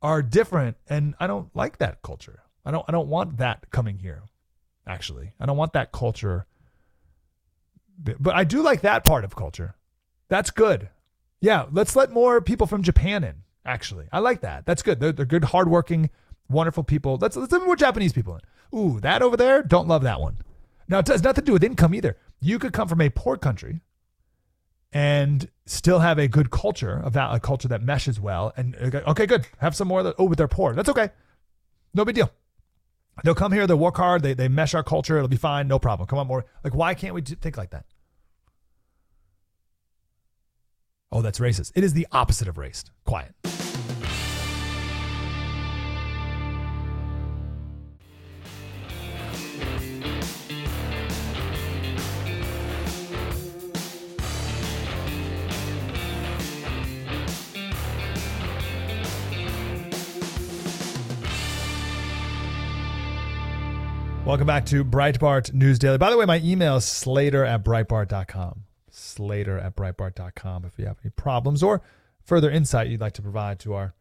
[0.02, 2.42] are different and I don't like that culture.
[2.64, 4.24] I don't I don't want that coming here.
[4.86, 5.32] Actually.
[5.38, 6.46] I don't want that culture.
[7.98, 9.76] But I do like that part of culture.
[10.32, 10.88] That's good.
[11.42, 13.42] Yeah, let's let more people from Japan in.
[13.66, 14.64] Actually, I like that.
[14.64, 14.98] That's good.
[14.98, 16.08] They're, they're good, hardworking,
[16.48, 17.18] wonderful people.
[17.20, 18.78] Let's let's let more Japanese people in.
[18.78, 20.38] Ooh, that over there, don't love that one.
[20.88, 22.16] Now, it has nothing to do with income either.
[22.40, 23.82] You could come from a poor country
[24.90, 28.54] and still have a good culture, a, culture that meshes well.
[28.56, 29.46] And okay, okay, good.
[29.58, 29.98] Have some more.
[29.98, 30.72] Of the, oh, but they're poor.
[30.72, 31.10] That's okay.
[31.92, 32.32] No big deal.
[33.22, 33.66] They'll come here.
[33.66, 34.22] They'll work hard.
[34.22, 35.18] They they mesh our culture.
[35.18, 35.68] It'll be fine.
[35.68, 36.06] No problem.
[36.06, 36.46] Come on, more.
[36.64, 37.84] Like, why can't we think like that?
[41.12, 41.72] Oh, that's racist.
[41.74, 42.90] It is the opposite of racist.
[43.04, 43.34] Quiet.
[64.24, 65.98] Welcome back to Breitbart News Daily.
[65.98, 68.64] By the way, my email is slater at breitbart.com.
[69.12, 71.82] Slater at breitbart.com if you have any problems or
[72.24, 73.94] further insight you'd like to provide to our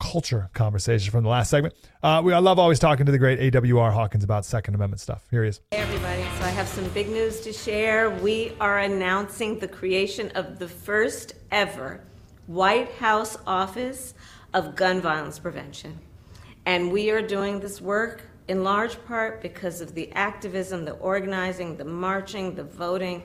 [0.00, 1.74] culture conversation from the last segment.
[2.02, 5.26] Uh, we, I love always talking to the great AWR Hawkins about Second Amendment stuff.
[5.30, 5.60] Here he is.
[5.70, 8.10] Hey everybody, so I have some big news to share.
[8.10, 12.00] We are announcing the creation of the first ever
[12.46, 14.14] White House Office
[14.54, 15.98] of Gun Violence Prevention.
[16.66, 21.76] And we are doing this work in large part because of the activism, the organizing,
[21.76, 23.22] the marching, the voting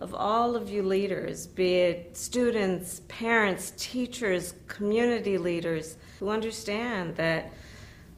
[0.00, 7.52] of all of you leaders, be it students, parents, teachers, community leaders, who understand that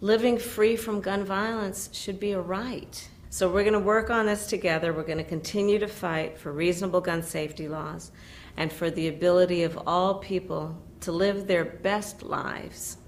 [0.00, 3.08] living free from gun violence should be a right.
[3.30, 4.92] So we're going to work on this together.
[4.92, 8.12] We're going to continue to fight for reasonable gun safety laws
[8.56, 12.98] and for the ability of all people to live their best lives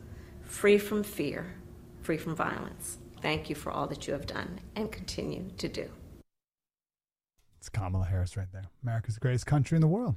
[0.42, 1.54] free from fear,
[2.02, 2.98] free from violence.
[3.20, 5.88] Thank you for all that you have done and continue to do.
[7.64, 8.66] It's Kamala Harris right there.
[8.82, 10.16] America's the greatest country in the world.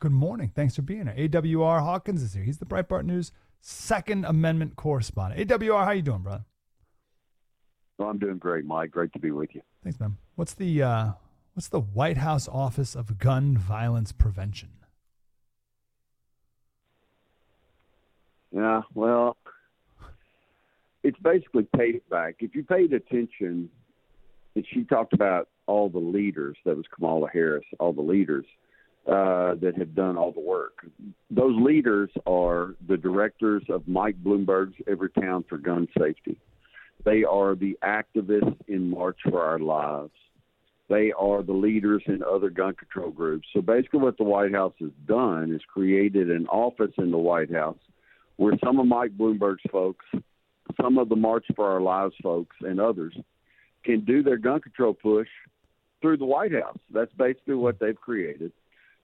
[0.00, 0.52] Good morning.
[0.54, 1.30] Thanks for being here.
[1.30, 2.44] AWR Hawkins is here.
[2.44, 5.48] He's the Breitbart News Second Amendment correspondent.
[5.48, 6.44] AWR, how you doing, brother?
[7.96, 8.90] Well, I'm doing great, Mike.
[8.90, 9.62] Great to be with you.
[9.82, 10.18] Thanks, man.
[10.34, 11.12] What's the uh,
[11.54, 14.68] what's the White House Office of Gun Violence Prevention?
[18.52, 19.38] Yeah, well,
[21.02, 22.34] it's basically payback.
[22.40, 23.70] If you paid attention,
[24.54, 28.44] and she talked about all the leaders, that was Kamala Harris, all the leaders
[29.06, 30.86] uh, that have done all the work.
[31.30, 36.38] Those leaders are the directors of Mike Bloomberg's Everytown for Gun Safety.
[37.04, 40.12] They are the activists in March for Our Lives.
[40.88, 43.46] They are the leaders in other gun control groups.
[43.54, 47.52] So basically, what the White House has done is created an office in the White
[47.52, 47.78] House
[48.36, 50.04] where some of Mike Bloomberg's folks,
[50.80, 53.14] some of the March for Our Lives folks, and others
[53.84, 55.28] can do their gun control push
[56.04, 56.76] through the White House.
[56.92, 58.52] That's basically what they've created.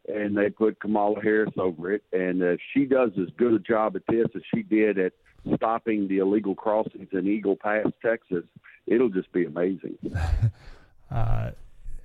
[0.06, 2.02] And they put Kamala Harris over it.
[2.12, 5.14] And if she does as good a job at this as she did at
[5.54, 8.44] stopping the illegal crossings in Eagle Pass, Texas,
[8.86, 9.98] it'll just be amazing.
[11.12, 11.50] Uh,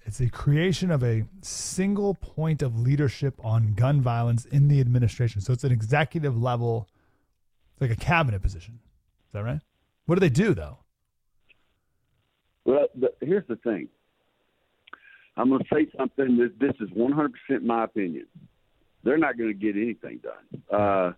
[0.04, 5.42] it's the creation of a single point of leadership on gun violence in the administration.
[5.42, 6.90] So it's an executive level,
[7.74, 8.80] it's like a cabinet position.
[9.28, 9.62] Is that right?
[10.08, 10.80] What do they do, though?
[12.66, 13.90] Well, the, here's the thing.
[15.38, 18.28] I'm going to say something that this is 100% my opinion.
[19.04, 20.62] They're not going to get anything done.
[20.72, 21.12] Uh,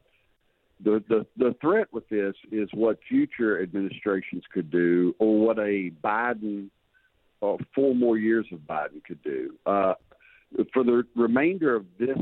[0.84, 5.92] the, the the threat with this is what future administrations could do, or what a
[6.04, 6.70] Biden,
[7.42, 9.56] or four more years of Biden could do.
[9.66, 9.94] Uh,
[10.74, 12.18] for the remainder of this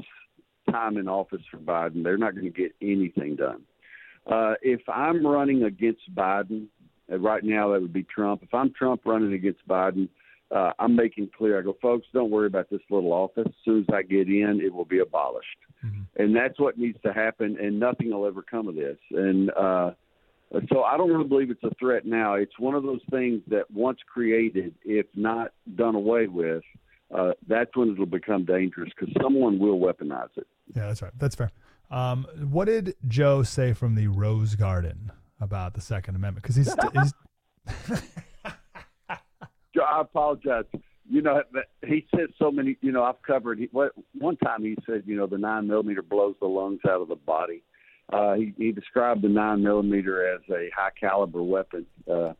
[0.71, 3.62] time in office for Biden, they're not going to get anything done.
[4.25, 6.67] Uh, if I'm running against Biden,
[7.12, 8.41] uh, right now that would be Trump.
[8.41, 10.10] If I'm Trump running against Biden,
[10.56, 11.60] uh, I'm making clear.
[11.60, 13.46] I go, folks, don't worry about this little office.
[13.46, 16.04] As soon as I get in, it will be abolished, mm-hmm.
[16.15, 17.58] and that's what needs to happen.
[17.60, 18.98] And nothing will ever come of this.
[19.12, 19.91] And uh,
[20.72, 22.36] so I don't really believe it's a threat now.
[22.36, 26.63] It's one of those things that once created, if not done away with,
[27.13, 30.48] uh, that's when it'll become dangerous because someone will weaponize it.
[30.74, 31.12] Yeah, that's right.
[31.18, 31.52] That's fair.
[31.91, 36.44] Um, what did Joe say from the Rose Garden about the Second Amendment?
[36.44, 38.02] Because he's, he's
[39.84, 40.66] I apologize.
[41.10, 41.44] You know,
[41.86, 42.78] he said so many.
[42.82, 43.60] You know, I've covered.
[43.60, 43.70] He,
[44.18, 47.16] one time he said, you know, the nine millimeter blows the lungs out of the
[47.16, 47.64] body.
[48.12, 51.86] Uh, he, he described the nine millimeter as a high caliber weapon.
[52.12, 52.34] Uh,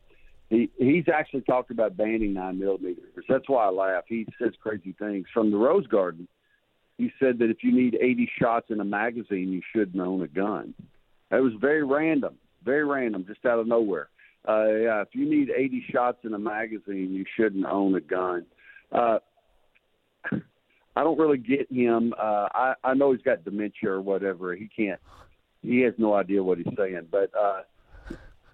[0.50, 3.04] he he's actually talked about banning nine millimeters.
[3.28, 4.04] That's why I laugh.
[4.08, 5.26] He says crazy things.
[5.34, 6.28] From the Rose Garden,
[6.98, 10.28] he said that if you need 80 shots in a magazine, you shouldn't own a
[10.28, 10.74] gun.
[11.32, 14.10] That was very random, very random, just out of nowhere.
[14.47, 18.45] Uh, yeah, if you need 80 shots in a magazine, you shouldn't own a gun.
[18.91, 19.19] Uh,
[20.95, 22.13] I don't really get him.
[22.17, 24.55] Uh, I, I know he's got dementia or whatever.
[24.55, 24.99] He can't.
[25.62, 27.62] He has no idea what he's saying, but uh,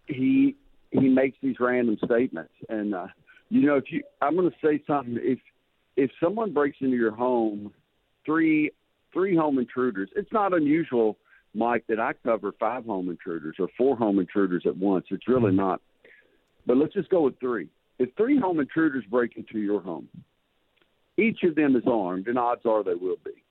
[0.08, 0.56] he
[0.92, 2.54] he makes these random statements.
[2.70, 3.08] And uh,
[3.50, 5.20] you know, if you, I'm going to say something.
[5.22, 5.40] If
[5.98, 7.74] if someone breaks into your home,
[8.26, 8.72] three
[9.14, 11.18] three home intruders, it's not unusual,
[11.54, 15.06] Mike, that I cover five home intruders or four home intruders at once.
[15.10, 15.82] It's really not.
[16.66, 17.68] But let's just go with three.
[18.00, 20.08] If three home intruders break into your home,
[21.18, 23.44] each of them is armed, and odds are they will be.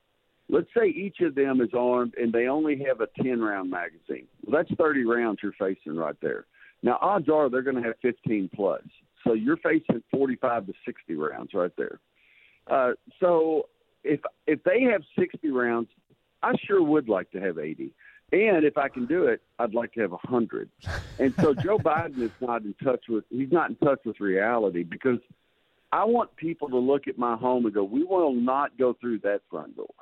[0.49, 4.27] Let's say each of them is armed and they only have a 10 round magazine.
[4.45, 6.47] Well, that's 30 rounds you're facing right there.
[6.83, 8.83] Now, odds are they're going to have 15 plus.
[9.23, 12.01] So you're facing 45 to 60 rounds right there.
[12.67, 13.69] Uh, so
[14.03, 15.89] if if they have 60 rounds,
[16.43, 17.93] I sure would like to have 80.
[18.33, 20.71] And if I can do it, I'd like to have 100.
[21.19, 24.85] And so Joe Biden is not in touch with he's not in touch with reality
[24.85, 25.19] because
[25.93, 29.19] I want people to look at my home and go, "We will not go through
[29.21, 29.95] that front door.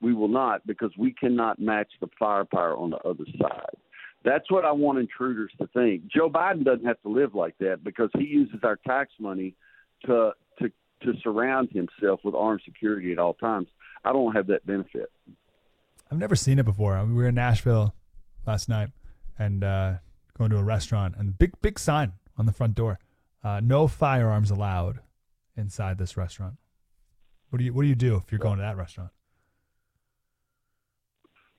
[0.00, 3.76] We will not because we cannot match the firepower on the other side."
[4.24, 6.08] That's what I want intruders to think.
[6.08, 9.54] Joe Biden doesn't have to live like that because he uses our tax money
[10.06, 10.72] to to
[11.02, 13.68] to surround himself with armed security at all times.
[14.04, 15.10] I don't have that benefit.
[16.10, 16.94] I've never seen it before.
[16.96, 17.94] I mean, we were in Nashville
[18.46, 18.88] last night
[19.38, 19.94] and uh,
[20.36, 22.98] going to a restaurant, and big big sign on the front door:
[23.44, 25.00] uh, "No firearms allowed
[25.56, 26.54] inside this restaurant."
[27.50, 29.10] What do you What do you do if you're going to that restaurant?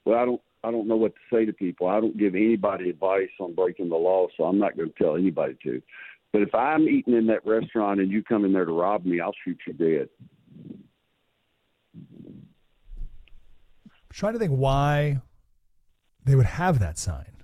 [0.06, 1.88] Well, I don't I don't know what to say to people.
[1.88, 5.16] I don't give anybody advice on breaking the law, so I'm not going to tell
[5.16, 5.82] anybody to.
[6.32, 9.20] But if I'm eating in that restaurant and you come in there to rob me,
[9.20, 10.10] I'll shoot you dead.
[11.96, 12.44] I'm
[14.12, 15.22] trying to think why
[16.26, 17.44] they would have that sign.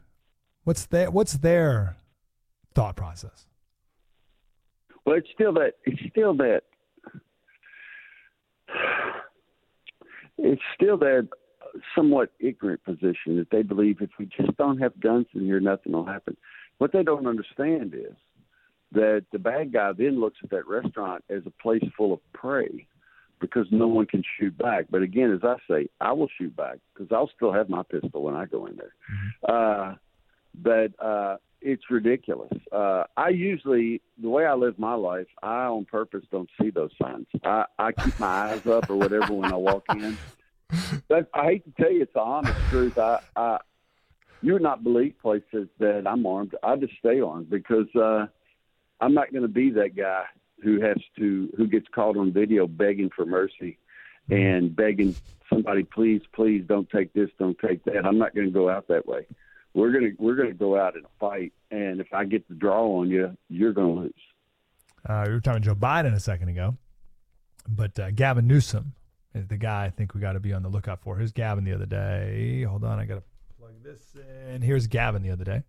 [0.64, 1.98] What's their What's their
[2.74, 3.48] thought process?
[5.06, 5.74] Well, it's still that.
[5.86, 6.62] It's still that.
[10.38, 11.30] It's still that
[11.96, 15.94] somewhat ignorant position that they believe if we just don't have guns in here, nothing
[15.94, 16.36] will happen.
[16.78, 18.16] What they don't understand is
[18.92, 22.88] that the bad guy then looks at that restaurant as a place full of prey
[23.40, 24.86] because no one can shoot back.
[24.90, 28.24] But again, as I say, I will shoot back because I'll still have my pistol
[28.24, 28.94] when I go in there.
[29.12, 29.92] Mm-hmm.
[29.92, 29.96] Uh,
[30.62, 32.54] but uh, it's ridiculous.
[32.72, 36.92] Uh, I usually, the way I live my life, I on purpose don't see those
[37.02, 37.28] signs.
[37.44, 40.18] I, I keep my eyes up or whatever when I walk in.
[41.08, 42.98] But I hate to tell you, it's the honest truth.
[42.98, 43.60] I, I
[44.42, 46.56] you would not believe places that I'm armed.
[46.62, 48.28] I just stay armed because uh,
[49.02, 50.26] I'm not going to be that guy
[50.62, 53.78] who has to who gets caught on video begging for mercy
[54.30, 55.16] and begging
[55.50, 58.06] somebody, please, please don't take this, don't take that.
[58.06, 59.26] I'm not going to go out that way.
[59.74, 62.86] We're gonna we're gonna go out in a fight, and if I get the draw
[63.00, 64.14] on you, you're going to lose.
[65.08, 66.78] Uh, we were talking Joe Biden a second ago,
[67.68, 68.94] but uh, Gavin Newsom
[69.34, 71.18] is the guy I think we got to be on the lookout for.
[71.18, 72.64] Here's Gavin the other day.
[72.64, 73.24] Hold on, I got to
[73.60, 74.16] plug this
[74.50, 74.62] in.
[74.62, 75.64] Here's Gavin the other day.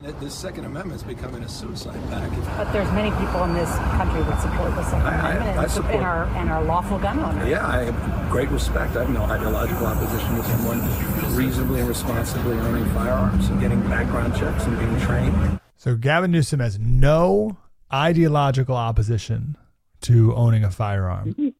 [0.00, 2.34] The Second Amendment is becoming a suicide pact.
[2.58, 5.62] But there's many people in this country that support the Second I- I- Amendment I
[5.62, 7.48] and, support- and, are, and are lawful gun owners.
[7.48, 8.96] Yeah, I have great respect.
[8.96, 14.34] I have no ideological opposition to someone reasonably and responsibly owning firearms and getting background
[14.36, 15.60] checks and being trained.
[15.76, 17.56] So Gavin Newsom has no
[17.92, 19.56] ideological opposition
[20.02, 21.54] to owning a firearm,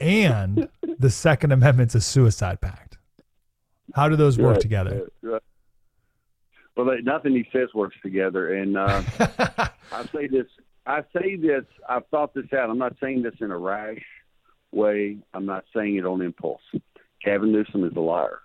[0.00, 2.98] and the Second Amendment's a suicide pact.
[3.94, 5.08] How do those work Right, together?
[5.22, 5.42] right, right.
[6.78, 9.02] Well, they, nothing he says works together, and uh,
[9.92, 10.46] I say this.
[10.86, 11.64] I say this.
[11.88, 12.70] I've thought this out.
[12.70, 14.04] I'm not saying this in a rash
[14.70, 15.16] way.
[15.34, 16.62] I'm not saying it on impulse.
[17.24, 18.38] Gavin Newsom is a liar,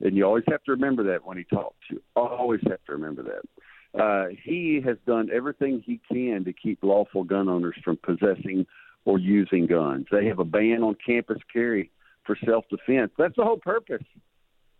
[0.00, 1.76] and you always have to remember that when he talks.
[1.90, 4.00] You always have to remember that.
[4.00, 8.64] Uh, he has done everything he can to keep lawful gun owners from possessing
[9.04, 10.06] or using guns.
[10.10, 11.90] They have a ban on campus carry
[12.24, 13.12] for self-defense.
[13.18, 14.02] That's the whole purpose.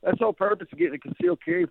[0.02, 1.66] That's the whole purpose of getting a concealed carry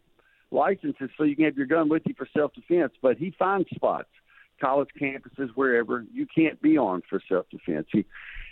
[0.51, 2.93] license is so you can have your gun with you for self-defense.
[3.01, 4.09] But he finds spots,
[4.61, 7.87] college campuses, wherever you can't be armed for self-defense.
[7.91, 8.05] He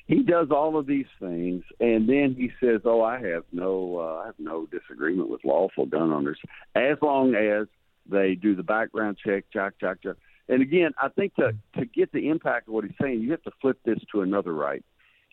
[0.05, 4.23] he does all of these things, and then he says, "Oh, I have no, uh,
[4.23, 6.39] I have no disagreement with lawful gun owners
[6.75, 7.67] as long as
[8.05, 10.15] they do the background check, check, check, check."
[10.49, 13.43] And again, I think to to get the impact of what he's saying, you have
[13.43, 14.83] to flip this to another right.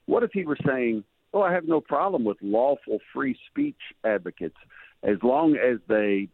[0.06, 1.02] What if he were saying,
[1.34, 4.56] "Oh, I have no problem with lawful free speech advocates
[5.02, 6.28] as long as they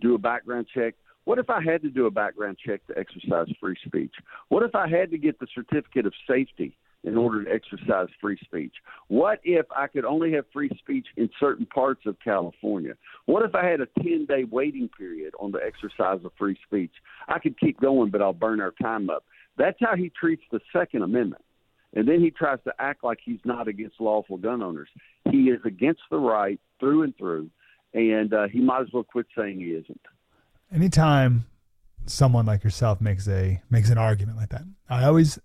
[0.00, 0.94] do a background check.
[1.24, 4.12] What if I had to do a background check to exercise free speech?
[4.48, 8.38] What if I had to get the certificate of safety in order to exercise free
[8.44, 8.74] speech?
[9.08, 12.94] What if I could only have free speech in certain parts of California?
[13.26, 16.92] What if I had a 10 day waiting period on the exercise of free speech?
[17.28, 19.24] I could keep going, but I'll burn our time up.
[19.56, 21.44] That's how he treats the Second Amendment.
[21.94, 24.88] And then he tries to act like he's not against lawful gun owners.
[25.30, 27.50] He is against the right through and through
[27.94, 30.00] and uh, he might as well quit saying he isn't.
[30.72, 31.44] Anytime
[32.06, 34.62] someone like yourself makes a makes an argument like that.
[34.88, 35.38] I always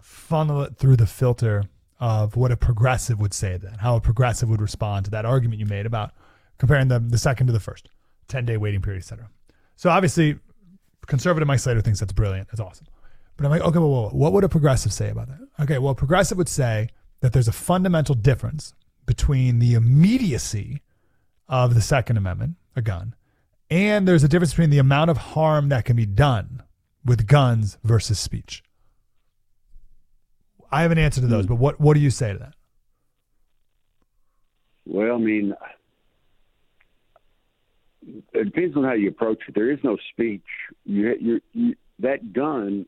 [0.00, 1.64] funnel it through the filter
[1.98, 5.60] of what a progressive would say then, how a progressive would respond to that argument
[5.60, 6.12] you made about
[6.58, 7.88] comparing the, the second to the first,
[8.28, 9.28] 10 day waiting period, et cetera.
[9.76, 10.38] So obviously,
[11.06, 12.48] conservative Mike Slater thinks that's brilliant.
[12.48, 12.86] That's awesome.
[13.36, 15.38] But I'm like, okay, well, what would a progressive say about that?
[15.62, 16.88] Okay, well, a progressive would say
[17.20, 18.74] that there's a fundamental difference
[19.06, 20.80] between the immediacy
[21.50, 23.14] of the Second Amendment, a gun,
[23.68, 26.62] and there's a difference between the amount of harm that can be done
[27.04, 28.62] with guns versus speech.
[30.72, 31.48] I have an answer to those, hmm.
[31.48, 32.54] but what, what do you say to that?
[34.86, 35.54] Well, I mean,
[38.32, 39.54] it depends on how you approach it.
[39.54, 40.42] There is no speech.
[40.84, 42.86] You, you, you that gun,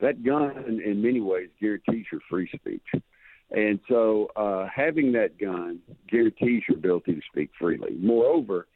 [0.00, 3.02] that gun, in many ways guarantees your free speech,
[3.52, 7.96] and so uh, having that gun guarantees your ability to speak freely.
[7.98, 8.66] Moreover,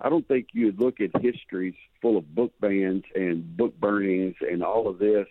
[0.00, 4.62] I don't think you'd look at histories full of book bans and book burnings and
[4.62, 5.26] all of this,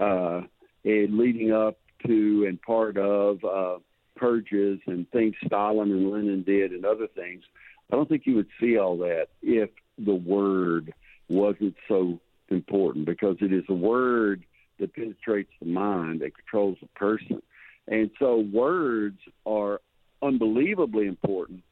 [0.00, 0.42] uh,
[0.84, 3.78] and leading up to and part of uh,
[4.16, 7.42] purges and things Stalin and Lenin did and other things.
[7.90, 10.92] I don't think you would see all that if the word
[11.28, 12.20] wasn't so
[12.50, 14.44] important because it is a word
[14.78, 17.40] that penetrates the mind that controls the person.
[17.88, 19.80] And so words are
[20.22, 21.62] unbelievably important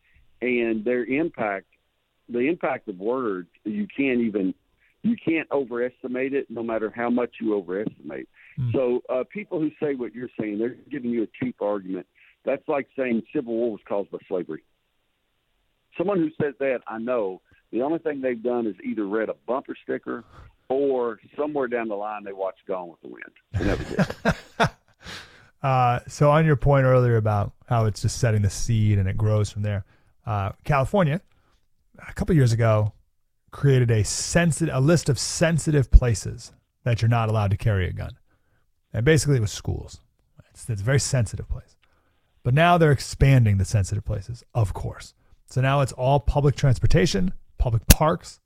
[0.40, 1.66] and their impact
[2.28, 4.54] the impact of words you can't even
[5.02, 8.28] you can't overestimate it no matter how much you overestimate.
[8.58, 8.72] Mm.
[8.72, 12.06] So uh, people who say what you're saying, they're giving you a cheap argument.
[12.44, 14.62] That's like saying Civil War was caused by slavery.
[15.98, 17.40] Someone who says that, I know,
[17.72, 20.24] the only thing they've done is either read a bumper sticker
[20.68, 23.24] or somewhere down the line they watched Gone with the Wind.
[23.54, 24.70] And that was it.
[25.62, 29.16] Uh, so on your point earlier about how it's just setting the seed and it
[29.16, 29.84] grows from there,
[30.26, 31.20] uh, California,
[32.06, 32.92] a couple years ago,
[33.50, 36.52] created a sensitive a list of sensitive places
[36.84, 38.12] that you're not allowed to carry a gun.
[38.92, 40.00] And basically, it was schools.
[40.50, 41.76] It's, it's a very sensitive place.
[42.42, 45.14] But now they're expanding the sensitive places, of course.
[45.46, 48.40] So now it's all public transportation, public parks,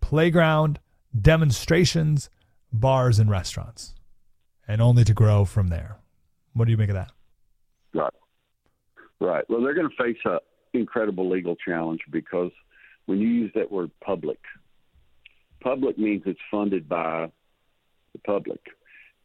[0.00, 0.78] playground,
[1.18, 2.30] demonstrations,
[2.72, 3.94] bars, and restaurants,
[4.68, 5.98] and only to grow from there.
[6.54, 7.12] What do you make of that?
[7.94, 8.12] Right.
[9.20, 9.44] Right.
[9.48, 10.38] Well, they're going to face an
[10.74, 12.50] incredible legal challenge because
[13.06, 14.38] when you use that word public,
[15.62, 17.30] public means it's funded by
[18.12, 18.60] the public.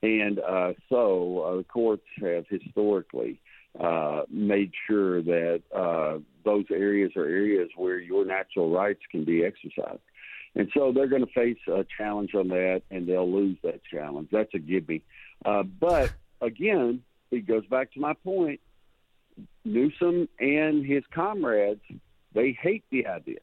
[0.03, 3.41] And uh, so uh, the courts have historically
[3.79, 9.43] uh, made sure that uh, those areas are areas where your natural rights can be
[9.43, 10.01] exercised.
[10.55, 14.29] And so they're going to face a challenge on that, and they'll lose that challenge.
[14.31, 15.03] That's a gimme.
[15.45, 16.11] Uh, but
[16.41, 18.59] again, it goes back to my point.
[19.65, 21.81] Newsom and his comrades,
[22.33, 23.39] they hate the idea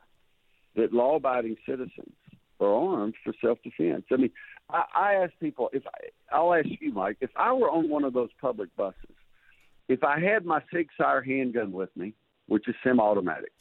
[0.77, 2.15] that law-abiding citizens
[2.61, 4.05] are armed for self-defense.
[4.11, 4.31] I mean,
[4.71, 8.05] I, I ask people if I, I'll ask you, Mike, if I were on one
[8.05, 8.97] of those public buses,
[9.89, 12.15] if I had my Sig Sauer handgun with me,
[12.47, 13.53] which is semi-automatic,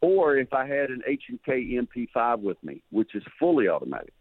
[0.00, 4.12] or if I had an H and K MP5 with me, which is fully automatic,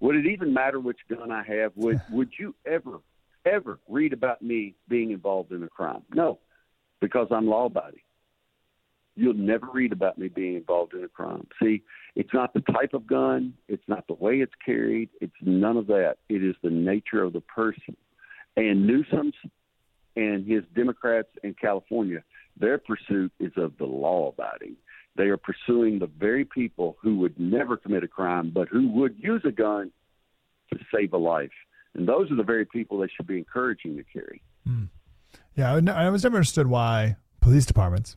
[0.00, 1.72] would it even matter which gun I have?
[1.76, 3.00] Would Would you ever,
[3.44, 6.02] ever read about me being involved in a crime?
[6.14, 6.38] No,
[7.00, 8.00] because I'm law-abiding.
[9.16, 11.46] You'll never read about me being involved in a crime.
[11.62, 11.82] See,
[12.14, 15.86] it's not the type of gun, it's not the way it's carried, it's none of
[15.88, 16.16] that.
[16.28, 17.96] It is the nature of the person.
[18.56, 19.34] And Newsom's
[20.16, 22.22] and his Democrats in California,
[22.58, 24.76] their pursuit is of the law abiding.
[25.16, 29.16] They are pursuing the very people who would never commit a crime, but who would
[29.18, 29.90] use a gun
[30.72, 31.50] to save a life.
[31.94, 34.42] And those are the very people they should be encouraging to carry.
[34.68, 34.88] Mm.
[35.56, 38.16] Yeah, I was never understood why police departments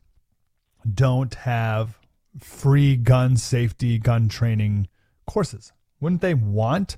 [0.91, 1.97] don't have
[2.39, 4.87] free gun safety, gun training
[5.25, 5.71] courses?
[5.99, 6.97] Wouldn't they want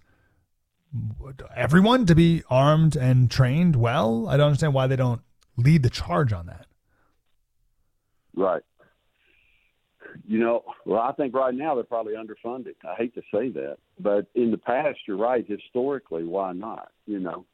[1.56, 4.28] everyone to be armed and trained well?
[4.28, 5.22] I don't understand why they don't
[5.58, 6.68] lead the charge on that.
[8.36, 8.64] Right.
[10.28, 12.76] You know, well, I think right now they're probably underfunded.
[12.84, 15.46] I hate to say that, but in the past, you're right.
[15.48, 16.92] Historically, why not?
[17.06, 17.46] You know,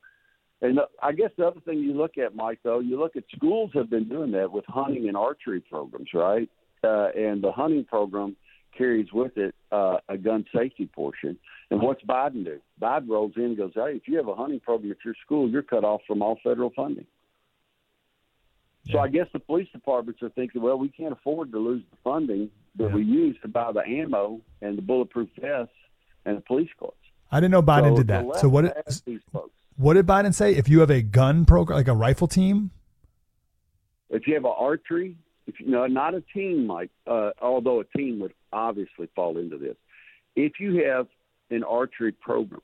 [0.62, 3.72] and I guess the other thing you look at, Mike, though, you look at schools
[3.74, 6.49] have been doing that with hunting and archery programs, right?
[6.84, 8.36] Uh, and the hunting program
[8.78, 11.38] carries with it uh, a gun safety portion.
[11.72, 12.59] And what's Biden do?
[12.82, 15.49] Biden rolls in and goes, "Hey, if you have a hunting program at your school,
[15.49, 17.07] you're cut off from all federal funding."
[18.84, 18.93] Yeah.
[18.93, 21.97] So I guess the police departments are thinking, well, we can't afford to lose the
[22.03, 22.95] funding that yeah.
[22.95, 25.73] we use to buy the ammo and the bulletproof vests
[26.25, 26.93] and the police cars.
[27.32, 28.36] I didn't know Biden so did that.
[28.39, 28.86] So what?
[29.05, 30.55] these folks, what did Biden say?
[30.55, 32.71] If you have a gun program, like a rifle team,
[34.09, 35.15] if you have an archery,
[35.47, 39.57] if you know, not a team, Mike, uh, although a team would obviously fall into
[39.57, 39.75] this.
[40.36, 41.07] If you have
[41.51, 42.61] an archery program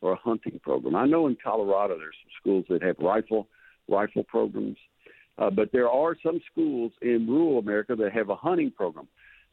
[0.00, 0.96] or a hunting program.
[0.96, 3.48] I know in Colorado there's some schools that have rifle
[3.88, 4.78] rifle programs,
[5.40, 9.08] uh, but there are some schools in rural America that have a hunting program.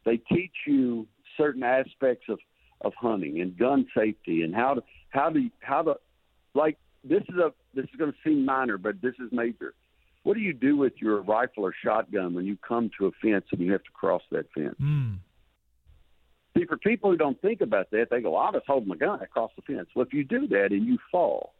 [0.05, 1.07] They teach you
[1.37, 2.39] certain aspects of
[2.81, 5.95] of hunting and gun safety and how to how to how to
[6.53, 9.73] like this is a this is going to seem minor, but this is major.
[10.23, 13.45] What do you do with your rifle or shotgun when you come to a fence
[13.51, 14.75] and you have to cross that fence?
[14.81, 15.19] Mm.
[16.57, 19.21] See, for people who don't think about that, they go, "I'll just hold my gun
[19.21, 21.53] across the fence." Well, if you do that and you fall,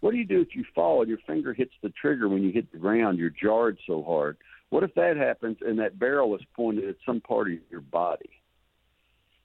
[0.00, 2.52] what do you do if you fall and your finger hits the trigger when you
[2.52, 3.18] hit the ground?
[3.18, 4.36] You're jarred so hard.
[4.70, 8.30] What if that happens and that barrel is pointed at some part of your body?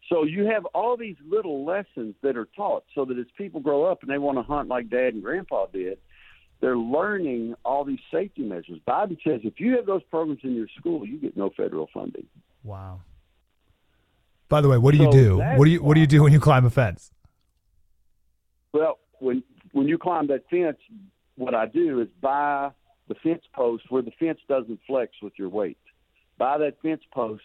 [0.10, 3.86] So you have all these little lessons that are taught so that as people grow
[3.86, 5.98] up and they want to hunt like dad and grandpa did,
[6.60, 8.80] they're learning all these safety measures.
[8.86, 12.26] Bobby says if you have those programs in your school, you get no federal funding.
[12.64, 13.02] Wow.
[14.50, 15.38] By the way, what do you do?
[15.38, 17.12] What do you What do you do when you climb a fence?
[18.72, 19.44] Well, when
[19.74, 20.78] when you climb that fence,
[21.36, 22.70] what I do is buy
[23.10, 25.78] the fence post where the fence doesn't flex with your weight.
[26.38, 27.44] Buy that fence post.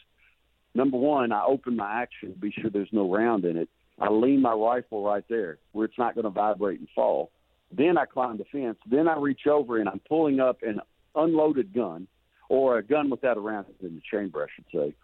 [0.74, 3.68] Number one, I open my action, be sure there's no round in it.
[3.98, 7.32] I lean my rifle right there where it's not going to vibrate and fall.
[7.76, 8.78] Then I climb the fence.
[8.88, 10.80] Then I reach over and I'm pulling up an
[11.14, 12.06] unloaded gun
[12.48, 14.94] or a gun without a round in the chamber, I should say.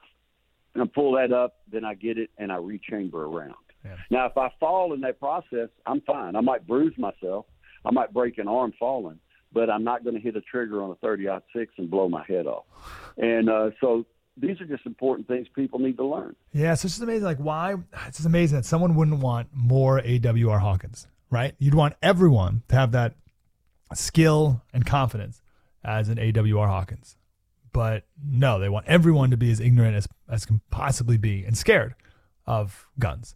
[0.75, 3.55] And I pull that up, then I get it and I rechamber around.
[3.85, 3.97] Yeah.
[4.11, 6.37] Now, if I fall in that process, I'm fine.
[6.37, 7.47] I might bruise myself.
[7.85, 9.19] I might break an arm falling,
[9.53, 12.25] but I'm not going to hit a trigger on a 30 six and blow my
[12.27, 12.65] head off.
[13.19, 14.07] And uh, so
[14.37, 16.35] these are just important things people need to learn.
[16.53, 17.25] Yeah, so it's just amazing.
[17.25, 17.75] Like, why?
[18.07, 21.55] It's just amazing that someone wouldn't want more AWR Hawkins, right?
[21.59, 23.15] You'd want everyone to have that
[23.93, 25.43] skill and confidence
[25.85, 27.17] as an AWR Hawkins.
[27.73, 31.59] But no, they want everyone to be as ignorant as, as can possibly be and
[31.59, 31.95] scared
[32.47, 33.35] of guns.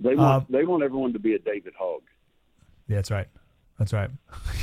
[0.00, 2.02] They want Um, they want everyone to be a David Hogg.
[2.86, 3.28] Yeah, that's right.
[3.78, 4.10] That's right.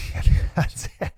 [0.56, 1.14] that's it.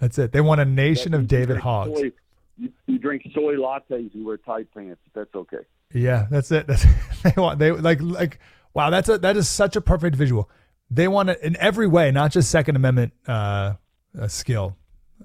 [0.00, 0.32] That's it.
[0.32, 1.98] They want a nation of David Hoggs.
[1.98, 2.12] Soy,
[2.56, 5.00] you, you drink soy lattes and wear tight pants.
[5.14, 5.58] That's okay.
[5.92, 6.66] Yeah, that's it.
[6.68, 6.84] That's
[7.22, 8.38] they want they like like
[8.74, 8.90] wow.
[8.90, 10.50] That's a that is such a perfect visual.
[10.90, 13.74] They want it in every way, not just Second Amendment uh,
[14.18, 14.76] uh skill,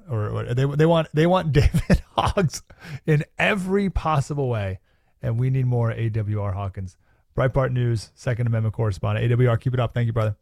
[0.09, 2.61] or, or they they want they want David Hoggs
[3.05, 4.79] in every possible way,
[5.21, 6.97] and we need more AWR Hawkins.
[7.35, 9.31] Breitbart News, Second Amendment correspondent.
[9.31, 9.93] AWR, keep it up.
[9.93, 10.35] Thank you, brother.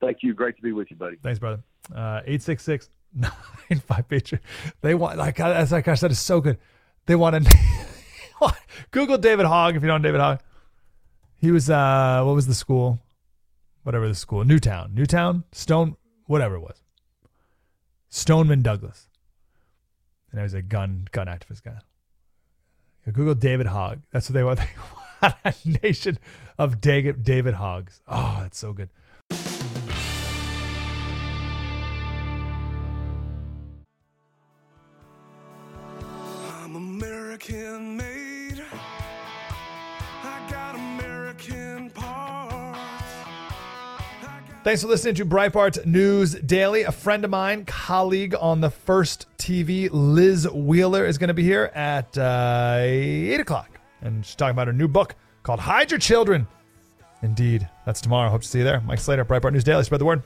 [0.00, 0.34] Thank you.
[0.34, 1.16] Great to be with you, buddy.
[1.22, 1.62] Thanks, brother.
[1.94, 3.30] Uh, eight six six nine
[3.86, 4.40] five picture.
[4.80, 6.58] They want like that's like gosh, that is so good.
[7.06, 7.58] They want to
[8.90, 10.40] Google David Hogg if you don't know David Hogg.
[11.36, 13.00] He was uh what was the school?
[13.82, 14.44] Whatever the school.
[14.44, 14.94] Newtown.
[14.94, 15.44] Newtown?
[15.52, 16.82] Stone whatever it was.
[18.08, 19.08] Stoneman Douglas.
[20.30, 21.78] And he was a gun gun activist guy.
[23.12, 24.00] Google David Hogg.
[24.12, 24.60] That's what they want.
[24.70, 24.99] They want
[25.82, 26.18] nation
[26.58, 28.00] of David David Hoggs.
[28.08, 28.90] Oh, that's so good.
[36.62, 38.62] I'm American made.
[40.22, 41.90] I got American
[44.62, 46.82] Thanks for listening to Breitbart News Daily.
[46.82, 51.42] A friend of mine, colleague on the First TV, Liz Wheeler, is going to be
[51.42, 53.79] here at uh, 8 o'clock.
[54.02, 56.46] And she's talking about her new book called Hide Your Children.
[57.22, 57.68] Indeed.
[57.84, 58.30] That's tomorrow.
[58.30, 58.80] Hope to see you there.
[58.80, 59.84] Mike Slater, Breitbart News Daily.
[59.84, 60.22] Spread the word.